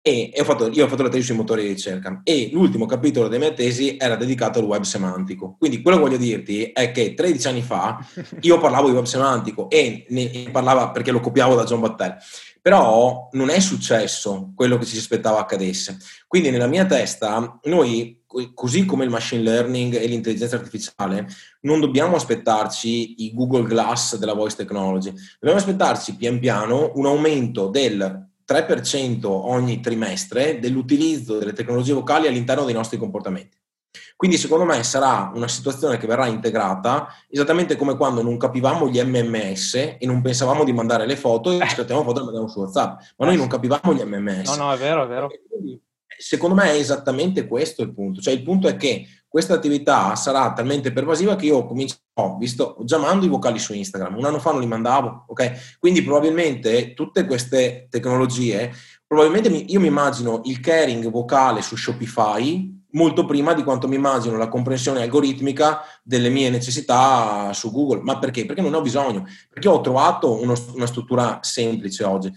E, 0.07 0.31
e 0.35 0.41
ho 0.43 0.45
fatto, 0.45 0.69
io 0.69 0.85
ho 0.85 0.89
fatto 0.89 1.03
la 1.03 1.09
tesi 1.09 1.27
sui 1.27 1.37
motori 1.37 1.63
di 1.63 1.69
ricerca 1.69 2.21
e 2.25 2.51
l'ultimo 2.53 2.85
capitolo 2.85 3.29
della 3.29 3.47
mia 3.47 3.55
tesi 3.55 3.97
era 3.99 4.17
dedicato 4.17 4.59
al 4.59 4.67
web 4.67 4.83
semantico. 4.83 5.57
Quindi 5.59 5.81
quello 5.81 5.97
che 5.97 6.03
voglio 6.03 6.17
dirti 6.19 6.73
è 6.73 6.91
che 6.91 7.15
13 7.15 7.49
anni 7.49 7.63
fa 7.63 8.05
io 8.43 8.59
parlavo 8.59 8.89
di 8.89 8.95
web 8.95 9.05
semantico 9.05 9.71
e 9.71 10.05
ne 10.11 10.51
parlava 10.51 10.91
perché 10.91 11.11
lo 11.11 11.21
copiavo 11.21 11.55
da 11.55 11.65
John 11.65 11.81
Battelle. 11.81 12.19
Però 12.65 13.29
non 13.33 13.51
è 13.51 13.61
successo 13.61 14.53
quello 14.57 14.79
che 14.79 14.87
si 14.87 14.97
aspettava 14.97 15.39
accadesse. 15.39 15.99
Quindi 16.27 16.49
nella 16.49 16.67
mia 16.67 16.87
testa 16.87 17.61
noi 17.65 18.23
così 18.55 18.87
come 18.87 19.05
il 19.05 19.11
machine 19.11 19.43
learning 19.43 19.95
e 19.95 20.07
l'intelligenza 20.07 20.57
artificiale, 20.57 21.29
non 21.61 21.79
dobbiamo 21.79 22.17
aspettarci 22.17 23.25
i 23.25 23.35
Google 23.35 23.65
Glass 23.65 24.17
della 24.17 24.33
voice 24.33 24.57
technology, 24.57 25.13
dobbiamo 25.39 25.61
aspettarci 25.61 26.17
pian 26.17 26.39
piano 26.39 26.93
un 26.95 27.05
aumento 27.05 27.69
del 27.69 28.31
3% 28.47 29.27
ogni 29.27 29.81
trimestre 29.81 30.59
dell'utilizzo 30.59 31.39
delle 31.39 31.53
tecnologie 31.53 31.93
vocali 31.93 32.27
all'interno 32.27 32.65
dei 32.65 32.75
nostri 32.75 32.97
comportamenti. 32.97 33.57
Quindi 34.17 34.37
secondo 34.39 34.65
me 34.65 34.83
sarà 34.83 35.31
una 35.35 35.49
situazione 35.49 35.97
che 35.99 36.07
verrà 36.07 36.27
integrata 36.27 37.09
esattamente 37.29 37.77
come 37.77 37.97
quando 37.97 38.23
non 38.23 38.37
capivamo 38.37 38.89
gli 38.89 39.01
MMS 39.03 39.75
e 39.75 39.99
non 40.03 40.23
pensavamo 40.23 40.65
di 40.65 40.73
mandare 40.73 41.07
le 41.07 41.17
foto 41.17 41.53
e 41.53 41.69
scattiamo 41.69 42.03
foto 42.03 42.17
e 42.17 42.19
le 42.21 42.25
mandiamo 42.25 42.49
su 42.49 42.61
WhatsApp, 42.61 43.01
ma 43.17 43.27
noi 43.27 43.37
non 43.37 43.49
capivamo 43.49 43.93
gli 43.93 44.03
MMS. 44.03 44.57
No, 44.57 44.65
no, 44.65 44.73
è 44.73 44.77
vero, 44.77 45.05
è 45.05 45.07
vero. 45.07 45.31
Quindi 45.49 45.81
secondo 46.17 46.55
me 46.55 46.73
è 46.73 46.77
esattamente 46.77 47.47
questo 47.47 47.83
il 47.83 47.93
punto. 47.93 48.21
Cioè 48.21 48.35
il 48.35 48.43
punto 48.43 48.69
è 48.69 48.77
che 48.77 49.07
questa 49.29 49.55
attività 49.55 50.15
sarà 50.15 50.53
talmente 50.53 50.93
pervasiva 50.93 51.35
che 51.35 51.47
io 51.47 51.67
comincio, 51.67 51.97
ho 52.15 52.37
visto, 52.37 52.77
già 52.85 52.99
mando 52.99 53.27
i 53.27 53.29
vocali 53.29 53.59
su 53.59 53.75
Instagram, 53.75 54.17
un 54.17 54.25
anno 54.25 54.39
fa 54.39 54.53
non 54.53 54.61
li 54.61 54.67
mandavo, 54.67 55.25
ok? 55.27 55.79
Quindi 55.81 56.03
probabilmente 56.05 56.95
tutte 56.95 57.27
queste 57.27 57.89
tecnologie, 57.91 58.73
probabilmente 59.05 59.49
io 59.49 59.81
mi 59.81 59.89
immagino 59.89 60.41
il 60.45 60.61
caring 60.61 61.11
vocale 61.11 61.63
su 61.63 61.75
Shopify 61.75 62.83
molto 62.95 63.25
prima 63.25 63.53
di 63.55 63.63
quanto 63.63 63.87
mi 63.87 63.97
immagino 63.97 64.37
la 64.37 64.49
comprensione 64.49 65.03
algoritmica 65.03 65.83
delle 66.03 66.29
mie 66.29 66.51
necessità 66.51 67.53
su 67.53 67.71
Google. 67.71 68.03
Ma 68.03 68.19
perché? 68.19 68.47
Perché 68.47 68.63
non 68.63 68.75
ho 68.75 68.81
bisogno, 68.81 69.27
perché 69.49 69.69
ho 69.69 69.81
trovato 69.81 70.41
uno, 70.41 70.55
una 70.75 70.87
struttura 70.87 71.39
semplice 71.43 72.05
oggi. 72.05 72.33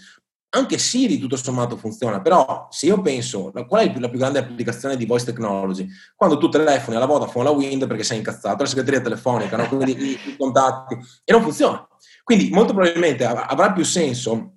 anche 0.50 0.78
Siri 0.78 1.20
tutto 1.20 1.36
sommato 1.36 1.78
funziona, 1.78 2.22
però 2.22 2.68
se 2.72 2.88
io 2.88 3.02
penso, 3.02 3.52
qual 3.68 3.88
è 3.88 4.00
la 4.00 4.10
più 4.10 4.18
grande 4.18 4.40
applicazione 4.40 4.98
di 4.98 5.06
voice 5.06 5.26
technology? 5.26 5.88
Quando 6.16 6.38
tu 6.38 6.50
telefoni 6.50 6.96
alla 6.96 7.06
Vodafone, 7.06 7.48
alla 7.48 7.56
Wind 7.56 7.86
perché 7.86 8.04
sei 8.04 8.18
incazzato, 8.18 8.64
la 8.64 8.70
segreteria 8.70 9.02
telefonica, 9.02 9.58
no? 9.58 9.68
quindi 9.68 9.92
i, 9.92 10.20
i, 10.30 10.36
contatti, 10.38 10.98
e 11.24 11.32
non 11.32 11.42
funziona. 11.42 11.88
Quindi 12.24 12.50
molto 12.50 12.74
probabilmente 12.74 13.26
avrà 13.26 13.72
più 13.72 13.86
senso 13.86 14.57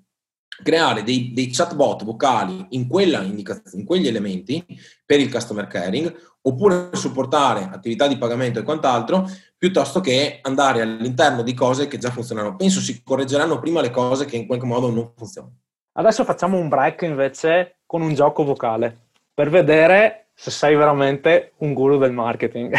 creare 0.62 1.02
dei, 1.02 1.32
dei 1.32 1.50
chatbot 1.50 2.04
vocali 2.04 2.66
in, 2.70 2.88
in 2.90 3.84
quegli 3.84 4.06
elementi 4.06 4.64
per 5.04 5.20
il 5.20 5.30
customer 5.30 5.66
caring, 5.66 6.14
oppure 6.42 6.90
supportare 6.92 7.68
attività 7.72 8.06
di 8.06 8.18
pagamento 8.18 8.58
e 8.58 8.62
quant'altro, 8.62 9.28
piuttosto 9.56 10.00
che 10.00 10.38
andare 10.42 10.80
all'interno 10.80 11.42
di 11.42 11.54
cose 11.54 11.86
che 11.86 11.98
già 11.98 12.10
funzionano. 12.10 12.56
Penso 12.56 12.80
si 12.80 13.02
correggeranno 13.02 13.58
prima 13.58 13.80
le 13.80 13.90
cose 13.90 14.24
che 14.24 14.36
in 14.36 14.46
qualche 14.46 14.66
modo 14.66 14.90
non 14.90 15.12
funzionano. 15.16 15.54
Adesso 15.92 16.24
facciamo 16.24 16.56
un 16.56 16.68
break 16.68 17.02
invece 17.02 17.80
con 17.84 18.00
un 18.00 18.14
gioco 18.14 18.44
vocale 18.44 19.08
per 19.34 19.50
vedere 19.50 20.28
se 20.34 20.50
sei 20.50 20.74
veramente 20.74 21.52
un 21.58 21.74
guru 21.74 21.98
del 21.98 22.12
marketing. 22.12 22.74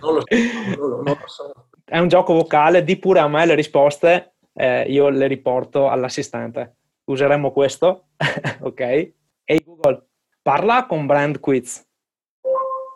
Non 0.00 0.14
lo 0.14 0.22
so, 0.26 0.86
non 0.86 1.04
lo 1.04 1.18
so. 1.26 1.52
È 1.88 1.98
un 1.98 2.08
gioco 2.08 2.34
vocale, 2.34 2.84
di 2.84 2.98
pure 2.98 3.20
a 3.20 3.28
me 3.28 3.46
le 3.46 3.54
risposte, 3.54 4.34
eh, 4.52 4.82
io 4.82 5.08
le 5.08 5.26
riporto 5.26 5.88
all'assistente. 5.88 6.77
Useremo 7.08 7.52
questo, 7.52 8.08
ok? 8.60 8.80
Ehi 8.80 9.14
hey 9.44 9.64
Google, 9.64 10.10
parla 10.42 10.84
con 10.86 11.06
Brand 11.06 11.40
Quiz. 11.40 11.82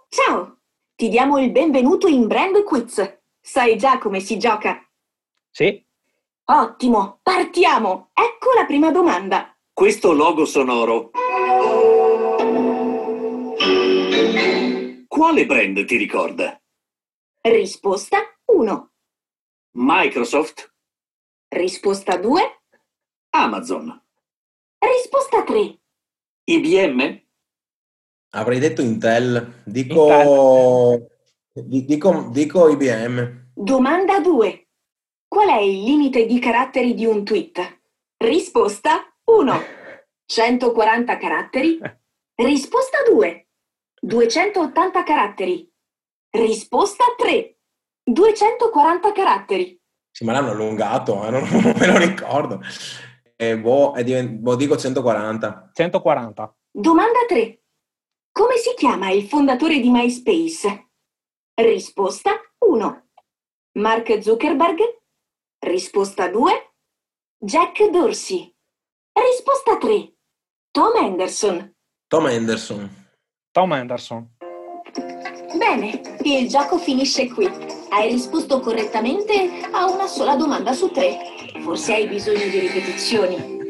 Ciao, 0.08 0.58
ti 0.94 1.08
diamo 1.08 1.38
il 1.38 1.50
benvenuto 1.50 2.08
in 2.08 2.26
Brand 2.26 2.62
Quiz. 2.62 3.20
Sai 3.40 3.78
già 3.78 3.96
come 3.96 4.20
si 4.20 4.38
gioca? 4.38 4.86
Sì. 5.50 5.82
Ottimo, 6.44 7.20
partiamo. 7.22 8.10
Ecco 8.12 8.52
la 8.54 8.66
prima 8.66 8.90
domanda. 8.90 9.56
Questo 9.72 10.12
logo 10.12 10.44
sonoro. 10.44 11.10
Quale 15.08 15.46
brand 15.46 15.84
ti 15.86 15.96
ricorda? 15.96 16.60
Risposta 17.40 18.18
1. 18.44 18.92
Microsoft? 19.76 20.70
Risposta 21.48 22.18
2. 22.18 22.62
Amazon? 23.30 24.01
Risposta 24.84 25.44
3. 25.44 25.78
IBM? 26.44 27.22
Avrei 28.30 28.58
detto 28.58 28.82
Intel. 28.82 29.62
Dico, 29.64 31.08
Intel. 31.52 31.84
dico, 31.86 32.28
dico 32.32 32.68
IBM. 32.68 33.50
Domanda 33.54 34.18
2. 34.18 34.66
Qual 35.28 35.48
è 35.48 35.60
il 35.60 35.84
limite 35.84 36.26
di 36.26 36.40
caratteri 36.40 36.94
di 36.94 37.06
un 37.06 37.22
tweet? 37.22 37.82
Risposta 38.16 39.06
1. 39.22 39.60
140 40.26 41.16
caratteri. 41.16 41.78
Risposta 42.34 42.98
2. 43.08 43.48
280 44.00 45.02
caratteri. 45.04 45.72
Risposta 46.30 47.04
3. 47.16 47.56
240 48.02 49.12
caratteri. 49.12 49.80
Sì, 50.10 50.24
ma 50.24 50.32
l'hanno 50.32 50.50
allungato, 50.50 51.24
eh? 51.24 51.30
non, 51.30 51.48
non, 51.48 51.62
me 51.78 51.86
lo 51.86 51.98
ricordo. 51.98 52.60
Eh, 53.42 53.58
boh, 53.58 53.92
divent- 54.04 54.38
boh, 54.38 54.54
dico 54.54 54.76
140. 54.76 55.70
140. 55.74 56.56
Domanda 56.70 57.24
3. 57.26 57.60
Come 58.30 58.56
si 58.56 58.72
chiama 58.76 59.10
il 59.10 59.24
fondatore 59.26 59.80
di 59.80 59.90
MySpace? 59.90 60.90
Risposta 61.54 62.30
1. 62.58 63.08
Mark 63.80 64.22
Zuckerberg. 64.22 64.78
Risposta 65.58 66.28
2. 66.28 66.72
Jack 67.36 67.90
Dorsey. 67.90 68.54
Risposta 69.12 69.76
3. 69.76 70.14
Tom 70.70 70.92
Anderson. 70.94 71.74
Tom 72.06 72.26
Anderson. 72.26 73.06
Tom 73.50 73.72
Anderson. 73.72 74.36
Bene, 75.58 76.00
il 76.22 76.48
gioco 76.48 76.78
finisce 76.78 77.28
qui. 77.28 77.50
Hai 77.94 78.10
risposto 78.10 78.60
correttamente 78.60 79.34
a 79.70 79.84
una 79.84 80.06
sola 80.06 80.34
domanda 80.34 80.72
su 80.72 80.90
tre. 80.90 81.18
Forse 81.62 81.92
hai 81.92 82.08
bisogno 82.08 82.48
di 82.48 82.58
ripetizioni. 82.58 83.66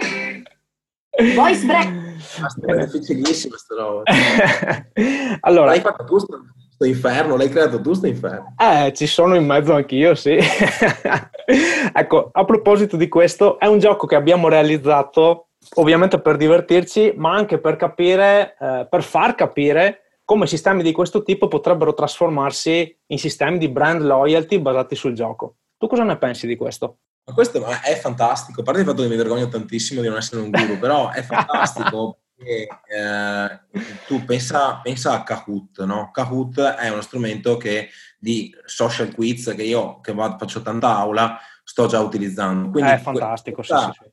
Voice 1.34 1.66
break. 1.66 2.64
È 2.64 2.84
difficilissima 2.84 3.56
questa 3.56 3.74
roba. 3.74 4.02
allora, 5.40 5.70
l'hai 5.70 5.80
fatto 5.80 6.04
tu 6.04 6.18
sto, 6.18 6.40
sto 6.70 6.84
inferno, 6.84 7.36
l'hai 7.36 7.48
creato 7.48 7.80
tu 7.80 7.94
sto 7.94 8.06
inferno. 8.06 8.54
Eh, 8.58 8.92
ci 8.92 9.08
sono 9.08 9.34
in 9.34 9.44
mezzo 9.44 9.74
anch'io, 9.74 10.14
sì. 10.14 10.38
ecco, 11.92 12.28
a 12.30 12.44
proposito 12.44 12.96
di 12.96 13.08
questo, 13.08 13.58
è 13.58 13.66
un 13.66 13.80
gioco 13.80 14.06
che 14.06 14.14
abbiamo 14.14 14.48
realizzato 14.48 15.48
ovviamente 15.74 16.20
per 16.20 16.36
divertirci, 16.36 17.14
ma 17.16 17.34
anche 17.34 17.58
per 17.58 17.74
capire, 17.74 18.56
eh, 18.60 18.86
per 18.88 19.02
far 19.02 19.34
capire 19.34 20.02
come 20.24 20.46
sistemi 20.46 20.82
di 20.82 20.92
questo 20.92 21.22
tipo 21.22 21.48
potrebbero 21.48 21.94
trasformarsi 21.94 22.98
in 23.06 23.18
sistemi 23.18 23.58
di 23.58 23.68
brand 23.68 24.02
loyalty 24.02 24.58
basati 24.58 24.94
sul 24.94 25.14
gioco. 25.14 25.56
Tu 25.76 25.86
cosa 25.86 26.04
ne 26.04 26.16
pensi 26.16 26.46
di 26.46 26.56
questo? 26.56 26.98
Ma 27.24 27.34
questo 27.34 27.64
è 27.64 27.94
fantastico, 27.96 28.60
a 28.60 28.64
parte 28.64 28.80
il 28.80 28.86
fatto 28.86 29.02
che 29.02 29.08
mi 29.08 29.16
vergogno 29.16 29.48
tantissimo 29.48 30.00
di 30.00 30.08
non 30.08 30.16
essere 30.16 30.40
un 30.40 30.50
guru, 30.50 30.78
però 30.78 31.10
è 31.10 31.22
fantastico 31.22 32.18
perché 32.42 32.66
eh, 32.88 33.60
tu 34.06 34.24
pensa, 34.24 34.80
pensa, 34.82 35.12
a 35.12 35.22
Kahoot, 35.22 35.84
no? 35.84 36.10
Kahoot 36.12 36.60
è 36.60 36.88
uno 36.88 37.00
strumento 37.00 37.56
che, 37.56 37.88
di 38.18 38.54
social 38.64 39.14
quiz 39.14 39.54
che 39.54 39.62
io 39.62 40.00
che 40.00 40.12
vado, 40.12 40.36
faccio 40.38 40.62
tanta 40.62 40.96
aula 40.96 41.38
sto 41.62 41.86
già 41.86 42.00
utilizzando. 42.00 42.70
Quindi 42.70 42.90
è 42.90 42.98
fantastico, 42.98 43.56
questa, 43.56 43.92
sì, 43.92 44.00
sì. 44.02 44.10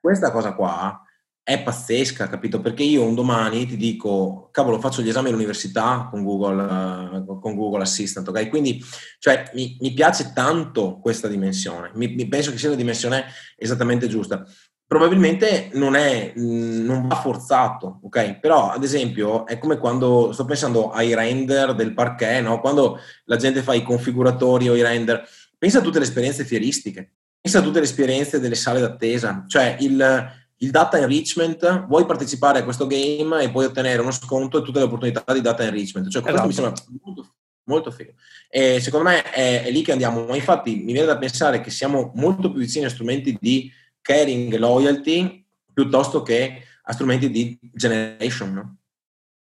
Questa 0.00 0.30
cosa 0.30 0.54
qua 0.54 1.02
è 1.44 1.60
pazzesca, 1.60 2.28
capito? 2.28 2.60
Perché 2.60 2.84
io 2.84 3.04
un 3.04 3.16
domani 3.16 3.66
ti 3.66 3.76
dico, 3.76 4.48
cavolo, 4.52 4.78
faccio 4.78 5.02
gli 5.02 5.08
esami 5.08 5.28
all'università 5.28 6.06
con 6.08 6.22
Google, 6.22 6.62
uh, 6.62 7.40
con 7.40 7.56
Google 7.56 7.82
Assistant, 7.82 8.28
ok? 8.28 8.48
Quindi, 8.48 8.82
cioè, 9.18 9.50
mi, 9.54 9.76
mi 9.80 9.92
piace 9.92 10.30
tanto 10.32 10.98
questa 11.00 11.26
dimensione, 11.26 11.90
mi, 11.94 12.14
mi, 12.14 12.28
penso 12.28 12.52
che 12.52 12.58
sia 12.58 12.68
la 12.68 12.76
dimensione 12.76 13.24
esattamente 13.56 14.06
giusta. 14.06 14.46
Probabilmente 14.86 15.70
non 15.72 15.96
è, 15.96 16.32
mh, 16.36 16.84
non 16.84 17.08
va 17.08 17.16
forzato, 17.16 17.98
ok? 18.04 18.38
Però, 18.38 18.70
ad 18.70 18.84
esempio, 18.84 19.44
è 19.44 19.58
come 19.58 19.78
quando, 19.78 20.30
sto 20.32 20.44
pensando 20.44 20.92
ai 20.92 21.12
render 21.12 21.74
del 21.74 21.92
parquet, 21.92 22.40
no? 22.40 22.60
Quando 22.60 23.00
la 23.24 23.36
gente 23.36 23.62
fa 23.62 23.74
i 23.74 23.82
configuratori 23.82 24.68
o 24.68 24.76
i 24.76 24.82
render, 24.82 25.26
pensa 25.58 25.78
a 25.78 25.82
tutte 25.82 25.98
le 25.98 26.04
esperienze 26.04 26.44
fieristiche, 26.44 27.14
pensa 27.40 27.58
a 27.58 27.62
tutte 27.62 27.80
le 27.80 27.86
esperienze 27.86 28.38
delle 28.38 28.54
sale 28.54 28.78
d'attesa, 28.78 29.44
cioè 29.48 29.76
il 29.80 30.40
il 30.62 30.70
data 30.70 30.98
enrichment, 30.98 31.86
vuoi 31.86 32.06
partecipare 32.06 32.60
a 32.60 32.64
questo 32.64 32.86
game 32.86 33.42
e 33.42 33.50
puoi 33.50 33.64
ottenere 33.64 34.00
uno 34.00 34.12
sconto 34.12 34.58
e 34.58 34.62
tutte 34.62 34.78
le 34.78 34.84
opportunità 34.84 35.24
di 35.32 35.40
data 35.40 35.64
enrichment. 35.64 36.08
Cioè, 36.08 36.22
questo 36.22 36.46
esatto. 36.46 36.46
mi 36.46 36.52
sembra 36.54 37.00
molto, 37.02 37.34
molto 37.64 37.90
figo. 37.90 38.12
E 38.48 38.80
secondo 38.80 39.08
me 39.08 39.22
è, 39.30 39.64
è, 39.64 39.70
lì 39.70 39.82
che 39.82 39.92
andiamo. 39.92 40.24
Ma 40.24 40.36
infatti 40.36 40.76
mi 40.76 40.92
viene 40.92 41.06
da 41.06 41.18
pensare 41.18 41.60
che 41.60 41.70
siamo 41.70 42.12
molto 42.14 42.50
più 42.50 42.60
vicini 42.60 42.84
a 42.84 42.90
strumenti 42.90 43.36
di 43.40 43.70
caring 44.00 44.52
e 44.52 44.58
loyalty 44.58 45.44
piuttosto 45.72 46.22
che 46.22 46.62
a 46.84 46.92
strumenti 46.92 47.28
di 47.28 47.58
generation. 47.60 48.52
No? 48.52 48.76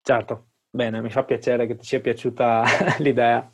Certo, 0.02 0.50
bene, 0.70 1.02
mi 1.02 1.10
fa 1.10 1.24
piacere 1.24 1.66
che 1.66 1.74
ti 1.74 1.84
sia 1.84 2.00
piaciuta 2.00 2.62
l'idea. 2.98 3.50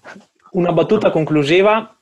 Una 0.50 0.72
battuta 0.72 1.10
conclusiva 1.10 1.93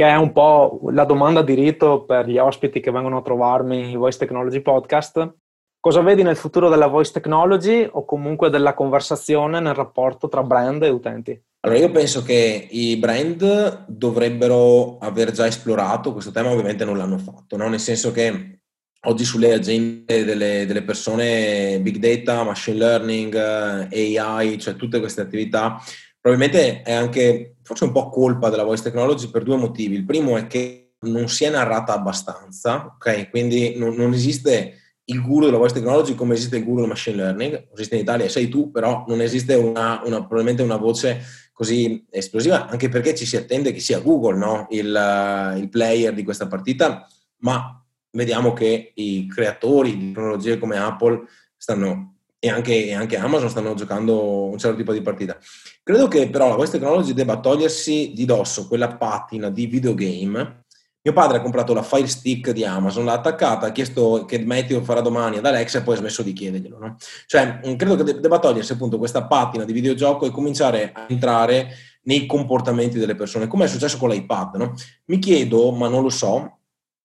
che 0.00 0.08
è 0.08 0.16
un 0.16 0.32
po' 0.32 0.80
la 0.92 1.04
domanda 1.04 1.42
di 1.42 1.52
rito 1.52 2.06
per 2.06 2.26
gli 2.26 2.38
ospiti 2.38 2.80
che 2.80 2.90
vengono 2.90 3.18
a 3.18 3.22
trovarmi 3.22 3.90
in 3.90 3.98
Voice 3.98 4.16
Technology 4.16 4.62
Podcast. 4.62 5.34
Cosa 5.78 6.00
vedi 6.00 6.22
nel 6.22 6.36
futuro 6.36 6.70
della 6.70 6.86
voice 6.86 7.12
technology 7.12 7.86
o 7.86 8.06
comunque 8.06 8.48
della 8.48 8.72
conversazione 8.72 9.60
nel 9.60 9.74
rapporto 9.74 10.26
tra 10.28 10.42
brand 10.42 10.82
e 10.84 10.88
utenti? 10.88 11.38
Allora, 11.60 11.80
io 11.80 11.90
penso 11.90 12.22
che 12.22 12.66
i 12.70 12.96
brand 12.96 13.84
dovrebbero 13.88 14.96
aver 15.00 15.32
già 15.32 15.44
esplorato 15.44 16.14
questo 16.14 16.30
tema, 16.30 16.50
ovviamente 16.50 16.86
non 16.86 16.96
l'hanno 16.96 17.18
fatto, 17.18 17.58
no? 17.58 17.68
nel 17.68 17.78
senso 17.78 18.10
che 18.10 18.60
oggi 19.02 19.24
sulle 19.26 19.52
agende 19.52 20.24
delle, 20.24 20.64
delle, 20.64 20.82
persone, 20.82 21.78
big 21.82 21.98
data, 21.98 22.42
machine 22.42 22.78
learning, 22.78 23.34
AI, 23.36 24.58
cioè 24.58 24.76
tutte 24.76 24.98
queste 24.98 25.20
attività, 25.20 25.78
probabilmente 26.18 26.80
è 26.80 26.92
anche 26.92 27.56
forse 27.70 27.84
un 27.84 27.92
po' 27.92 28.08
colpa 28.08 28.50
della 28.50 28.64
voice 28.64 28.82
technology 28.82 29.30
per 29.30 29.44
due 29.44 29.56
motivi. 29.56 29.94
Il 29.94 30.04
primo 30.04 30.36
è 30.36 30.48
che 30.48 30.94
non 31.02 31.28
si 31.28 31.44
è 31.44 31.50
narrata 31.50 31.92
abbastanza, 31.92 32.96
ok? 32.96 33.30
Quindi 33.30 33.76
non, 33.76 33.94
non 33.94 34.12
esiste 34.12 34.74
il 35.04 35.22
guru 35.22 35.44
della 35.44 35.56
voice 35.56 35.74
technology 35.74 36.16
come 36.16 36.34
esiste 36.34 36.56
il 36.56 36.64
guru 36.64 36.80
del 36.80 36.88
machine 36.88 37.14
learning, 37.14 37.68
esiste 37.72 37.94
in 37.94 38.00
Italia, 38.00 38.28
sei 38.28 38.48
tu, 38.48 38.72
però 38.72 39.04
non 39.06 39.20
esiste 39.20 39.54
una, 39.54 40.02
una, 40.04 40.18
probabilmente 40.18 40.62
una 40.62 40.78
voce 40.78 41.22
così 41.52 42.04
esplosiva, 42.10 42.66
anche 42.66 42.88
perché 42.88 43.14
ci 43.14 43.24
si 43.24 43.36
attende 43.36 43.70
che 43.70 43.78
sia 43.78 44.00
Google 44.00 44.36
no? 44.36 44.66
il, 44.70 45.54
il 45.58 45.68
player 45.68 46.12
di 46.12 46.24
questa 46.24 46.48
partita, 46.48 47.06
ma 47.38 47.80
vediamo 48.10 48.52
che 48.52 48.90
i 48.96 49.28
creatori 49.28 49.96
di 49.96 50.12
tecnologie 50.12 50.58
come 50.58 50.76
Apple 50.76 51.22
stanno 51.56 52.16
e 52.40 52.48
anche, 52.48 52.86
e 52.86 52.94
anche, 52.94 53.16
Amazon 53.16 53.50
stanno 53.50 53.74
giocando 53.74 54.46
un 54.46 54.58
certo 54.58 54.76
tipo 54.76 54.92
di 54.92 55.02
partita. 55.02 55.38
Credo 55.82 56.08
che 56.08 56.28
però 56.28 56.48
la 56.48 56.56
Voice 56.56 56.72
Technology 56.72 57.12
debba 57.12 57.38
togliersi 57.38 58.12
di 58.14 58.24
dosso 58.24 58.66
quella 58.66 58.96
patina 58.96 59.50
di 59.50 59.66
videogame 59.66 60.64
Mio 61.02 61.14
padre 61.14 61.38
ha 61.38 61.40
comprato 61.40 61.72
la 61.72 61.82
Fire 61.82 62.06
Stick 62.06 62.50
di 62.50 62.62
Amazon, 62.62 63.06
l'ha 63.06 63.14
attaccata, 63.14 63.66
ha 63.66 63.72
chiesto 63.72 64.26
che 64.26 64.38
Matthew 64.44 64.82
farà 64.82 65.00
domani 65.00 65.38
ad 65.38 65.46
Alexa 65.46 65.78
e 65.78 65.82
poi 65.82 65.94
ha 65.94 65.98
smesso 65.98 66.22
di 66.22 66.34
chiederglielo. 66.34 66.78
No? 66.78 66.96
Cioè, 67.24 67.60
mm, 67.66 67.76
credo 67.76 67.96
che 67.96 68.20
debba 68.20 68.38
togliersi 68.38 68.72
appunto 68.72 68.98
questa 68.98 69.26
patina 69.26 69.64
di 69.64 69.72
videogioco 69.72 70.26
e 70.26 70.30
cominciare 70.30 70.92
a 70.92 71.06
entrare 71.08 71.70
nei 72.02 72.26
comportamenti 72.26 72.98
delle 72.98 73.14
persone, 73.14 73.46
come 73.46 73.64
è 73.64 73.68
successo 73.68 73.96
con 73.96 74.10
l'iPad. 74.10 74.56
No? 74.56 74.74
Mi 75.06 75.18
chiedo, 75.18 75.70
ma 75.70 75.88
non 75.88 76.02
lo 76.02 76.10
so, 76.10 76.59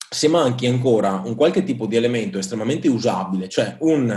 se 0.10 0.28
manchi 0.28 0.68
ancora 0.68 1.22
un 1.26 1.36
qualche 1.36 1.64
tipo 1.64 1.88
di 1.88 1.96
elemento 1.96 2.38
estremamente 2.38 2.88
usabile, 2.88 3.50
cioè 3.50 3.76
un 3.80 4.10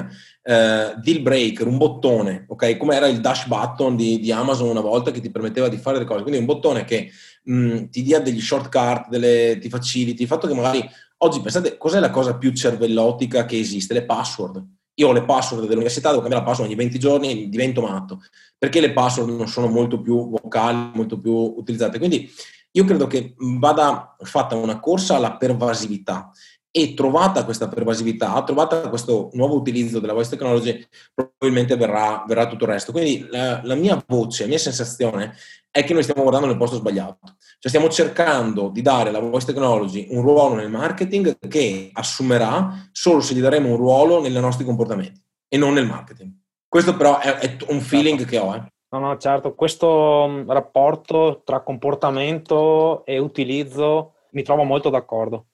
eh, 0.42 0.94
deal 0.96 1.20
breaker, 1.20 1.66
un 1.66 1.77
bottone, 1.77 2.44
ok? 2.48 2.77
Come 2.77 2.96
era 2.96 3.07
il 3.07 3.20
dash 3.20 3.46
button 3.46 3.96
di, 3.96 4.18
di, 4.18 4.31
Amazon 4.31 4.68
una 4.68 4.81
volta 4.81 5.11
che 5.11 5.20
ti 5.20 5.31
permetteva 5.31 5.68
di 5.68 5.77
fare 5.77 5.96
delle 5.96 6.09
cose, 6.09 6.22
quindi 6.22 6.40
un 6.40 6.46
bottone 6.46 6.85
che 6.85 7.11
mh, 7.44 7.87
ti 7.87 8.03
dia 8.03 8.20
degli 8.20 8.40
shortcut, 8.40 9.09
delle, 9.09 9.59
ti 9.61 9.68
faciliti, 9.68 10.22
il 10.22 10.29
fatto 10.29 10.46
che 10.46 10.55
magari 10.55 10.88
oggi 11.18 11.40
pensate 11.40 11.77
cos'è 11.77 12.01
la 12.01 12.11
cosa 12.11 12.37
più 12.37 12.53
cervellotica 12.53 13.44
che 13.44 13.59
esiste? 13.59 13.94
Le 13.94 14.05
password. 14.05 14.64
Io 14.94 15.09
ho 15.09 15.12
le 15.12 15.24
password 15.24 15.66
dell'università, 15.66 16.09
devo 16.09 16.20
cambiare 16.20 16.44
la 16.44 16.51
password 16.51 16.70
ogni 16.70 16.79
20 16.79 16.98
giorni 16.98 17.31
e 17.31 17.48
divento 17.48 17.81
matto, 17.81 18.20
perché 18.59 18.81
le 18.81 18.92
password 18.92 19.31
non 19.31 19.46
sono 19.46 19.68
molto 19.68 20.01
più 20.01 20.29
vocali, 20.29 20.90
molto 20.94 21.18
più 21.18 21.33
utilizzate. 21.33 21.98
Quindi 21.98 22.29
io 22.72 22.85
credo 22.85 23.07
che 23.07 23.35
vada 23.38 24.16
fatta 24.20 24.54
una 24.54 24.78
corsa 24.81 25.16
alla 25.16 25.37
pervasività 25.37 26.31
e 26.70 26.94
trovata 26.94 27.44
questa 27.44 27.66
pervasività, 27.66 28.42
trovata 28.44 28.88
questo 28.88 29.31
nuovo 29.33 29.57
utilizzo 29.57 30.00
della 30.00 30.12
voice 30.12 30.31
technology, 30.31 30.87
probabilmente 31.14 31.76
verrà, 31.76 32.24
verrà 32.26 32.46
tutto 32.46 32.64
il 32.64 32.70
resto. 32.70 32.92
Quindi 32.92 33.26
la, 33.31 33.61
la, 33.64 33.74
mia 33.74 34.02
voce, 34.07 34.42
la 34.42 34.50
mia 34.50 34.59
sensazione 34.59 35.35
è 35.70 35.83
che 35.83 35.92
noi 35.92 36.02
stiamo 36.02 36.22
guardando 36.22 36.46
nel 36.46 36.57
posto 36.57 36.76
sbagliato. 36.76 37.37
Cioè 37.59 37.70
stiamo 37.70 37.88
cercando 37.88 38.68
di 38.68 38.83
dare 38.83 39.09
alla 39.09 39.18
voice 39.18 39.46
technology 39.46 40.07
un 40.11 40.22
ruolo 40.22 40.54
nel 40.54 40.70
marketing 40.70 41.38
che 41.48 41.90
assumerà 41.92 42.88
solo 42.92 43.20
se 43.20 43.35
gli 43.35 43.40
daremo 43.40 43.70
un 43.70 43.76
ruolo 43.76 44.20
nei 44.20 44.31
nostri 44.33 44.64
comportamenti 44.64 45.20
e 45.48 45.57
non 45.57 45.72
nel 45.72 45.87
marketing. 45.87 46.31
Questo 46.68 46.96
però 46.96 47.18
è, 47.18 47.38
è 47.38 47.57
un 47.68 47.81
feeling 47.81 48.24
che 48.24 48.38
ho. 48.38 48.54
Eh. 48.54 48.72
No, 48.90 49.01
no, 49.01 49.16
certo, 49.18 49.55
questo 49.55 50.27
mm, 50.27 50.51
rapporto 50.51 51.42
tra 51.44 51.61
comportamento 51.61 53.05
e 53.05 53.18
utilizzo 53.18 54.14
mi 54.31 54.42
trovo 54.42 54.62
molto 54.62 54.88
d'accordo. 54.88 55.48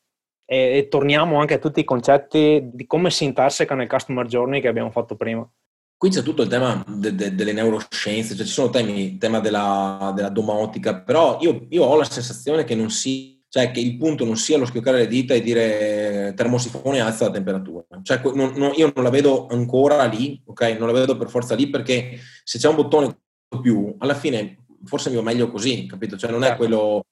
E, 0.46 0.78
e, 0.78 0.88
torniamo 0.88 1.40
anche 1.40 1.54
a 1.54 1.58
tutti 1.58 1.80
i 1.80 1.84
concetti 1.84 2.70
di 2.72 2.86
come 2.86 3.10
si 3.10 3.24
interseca 3.24 3.74
nel 3.74 3.88
customer 3.88 4.26
journey 4.26 4.60
che 4.60 4.68
abbiamo 4.68 4.90
fatto 4.90 5.16
prima. 5.16 5.48
Qui 5.96 6.10
c'è 6.10 6.22
tutto 6.22 6.42
il 6.42 6.48
tema 6.48 6.84
de, 6.86 7.14
de, 7.14 7.34
delle 7.34 7.52
neuroscienze, 7.52 8.36
cioè 8.36 8.46
ci 8.46 8.52
sono 8.52 8.70
temi, 8.70 9.14
il 9.14 9.18
tema 9.18 9.40
della, 9.40 10.12
della 10.14 10.28
domotica, 10.28 11.00
però 11.00 11.38
io, 11.40 11.66
io, 11.70 11.84
ho 11.84 11.96
la 11.96 12.04
sensazione 12.04 12.64
che 12.64 12.74
non 12.74 12.90
si, 12.90 13.42
cioè 13.48 13.70
che 13.70 13.80
il 13.80 13.96
punto 13.96 14.24
non 14.24 14.36
sia 14.36 14.58
lo 14.58 14.66
schioccare 14.66 14.98
le 14.98 15.06
dita 15.06 15.34
e 15.34 15.40
dire 15.40 16.34
termosifone 16.36 17.00
alza 17.00 17.24
la 17.26 17.30
temperatura. 17.30 17.84
Cioè, 18.02 18.20
non, 18.34 18.52
non, 18.54 18.72
io 18.74 18.92
non 18.94 19.02
la 19.02 19.10
vedo 19.10 19.46
ancora 19.46 20.04
lì, 20.04 20.40
ok? 20.44 20.76
Non 20.78 20.88
la 20.88 20.92
vedo 20.92 21.16
per 21.16 21.30
forza 21.30 21.54
lì 21.54 21.70
perché 21.70 22.18
se 22.42 22.58
c'è 22.58 22.68
un 22.68 22.76
bottone 22.76 23.23
più, 23.60 23.94
alla 23.98 24.14
fine 24.14 24.64
forse 24.84 25.10
mi 25.10 25.16
va 25.16 25.22
meglio 25.22 25.50
così, 25.50 25.86
capito? 25.86 26.16
Cioè 26.16 26.30
non 26.30 26.42
è 26.42 26.48
certo. 26.48 26.62
quello... 26.62 27.04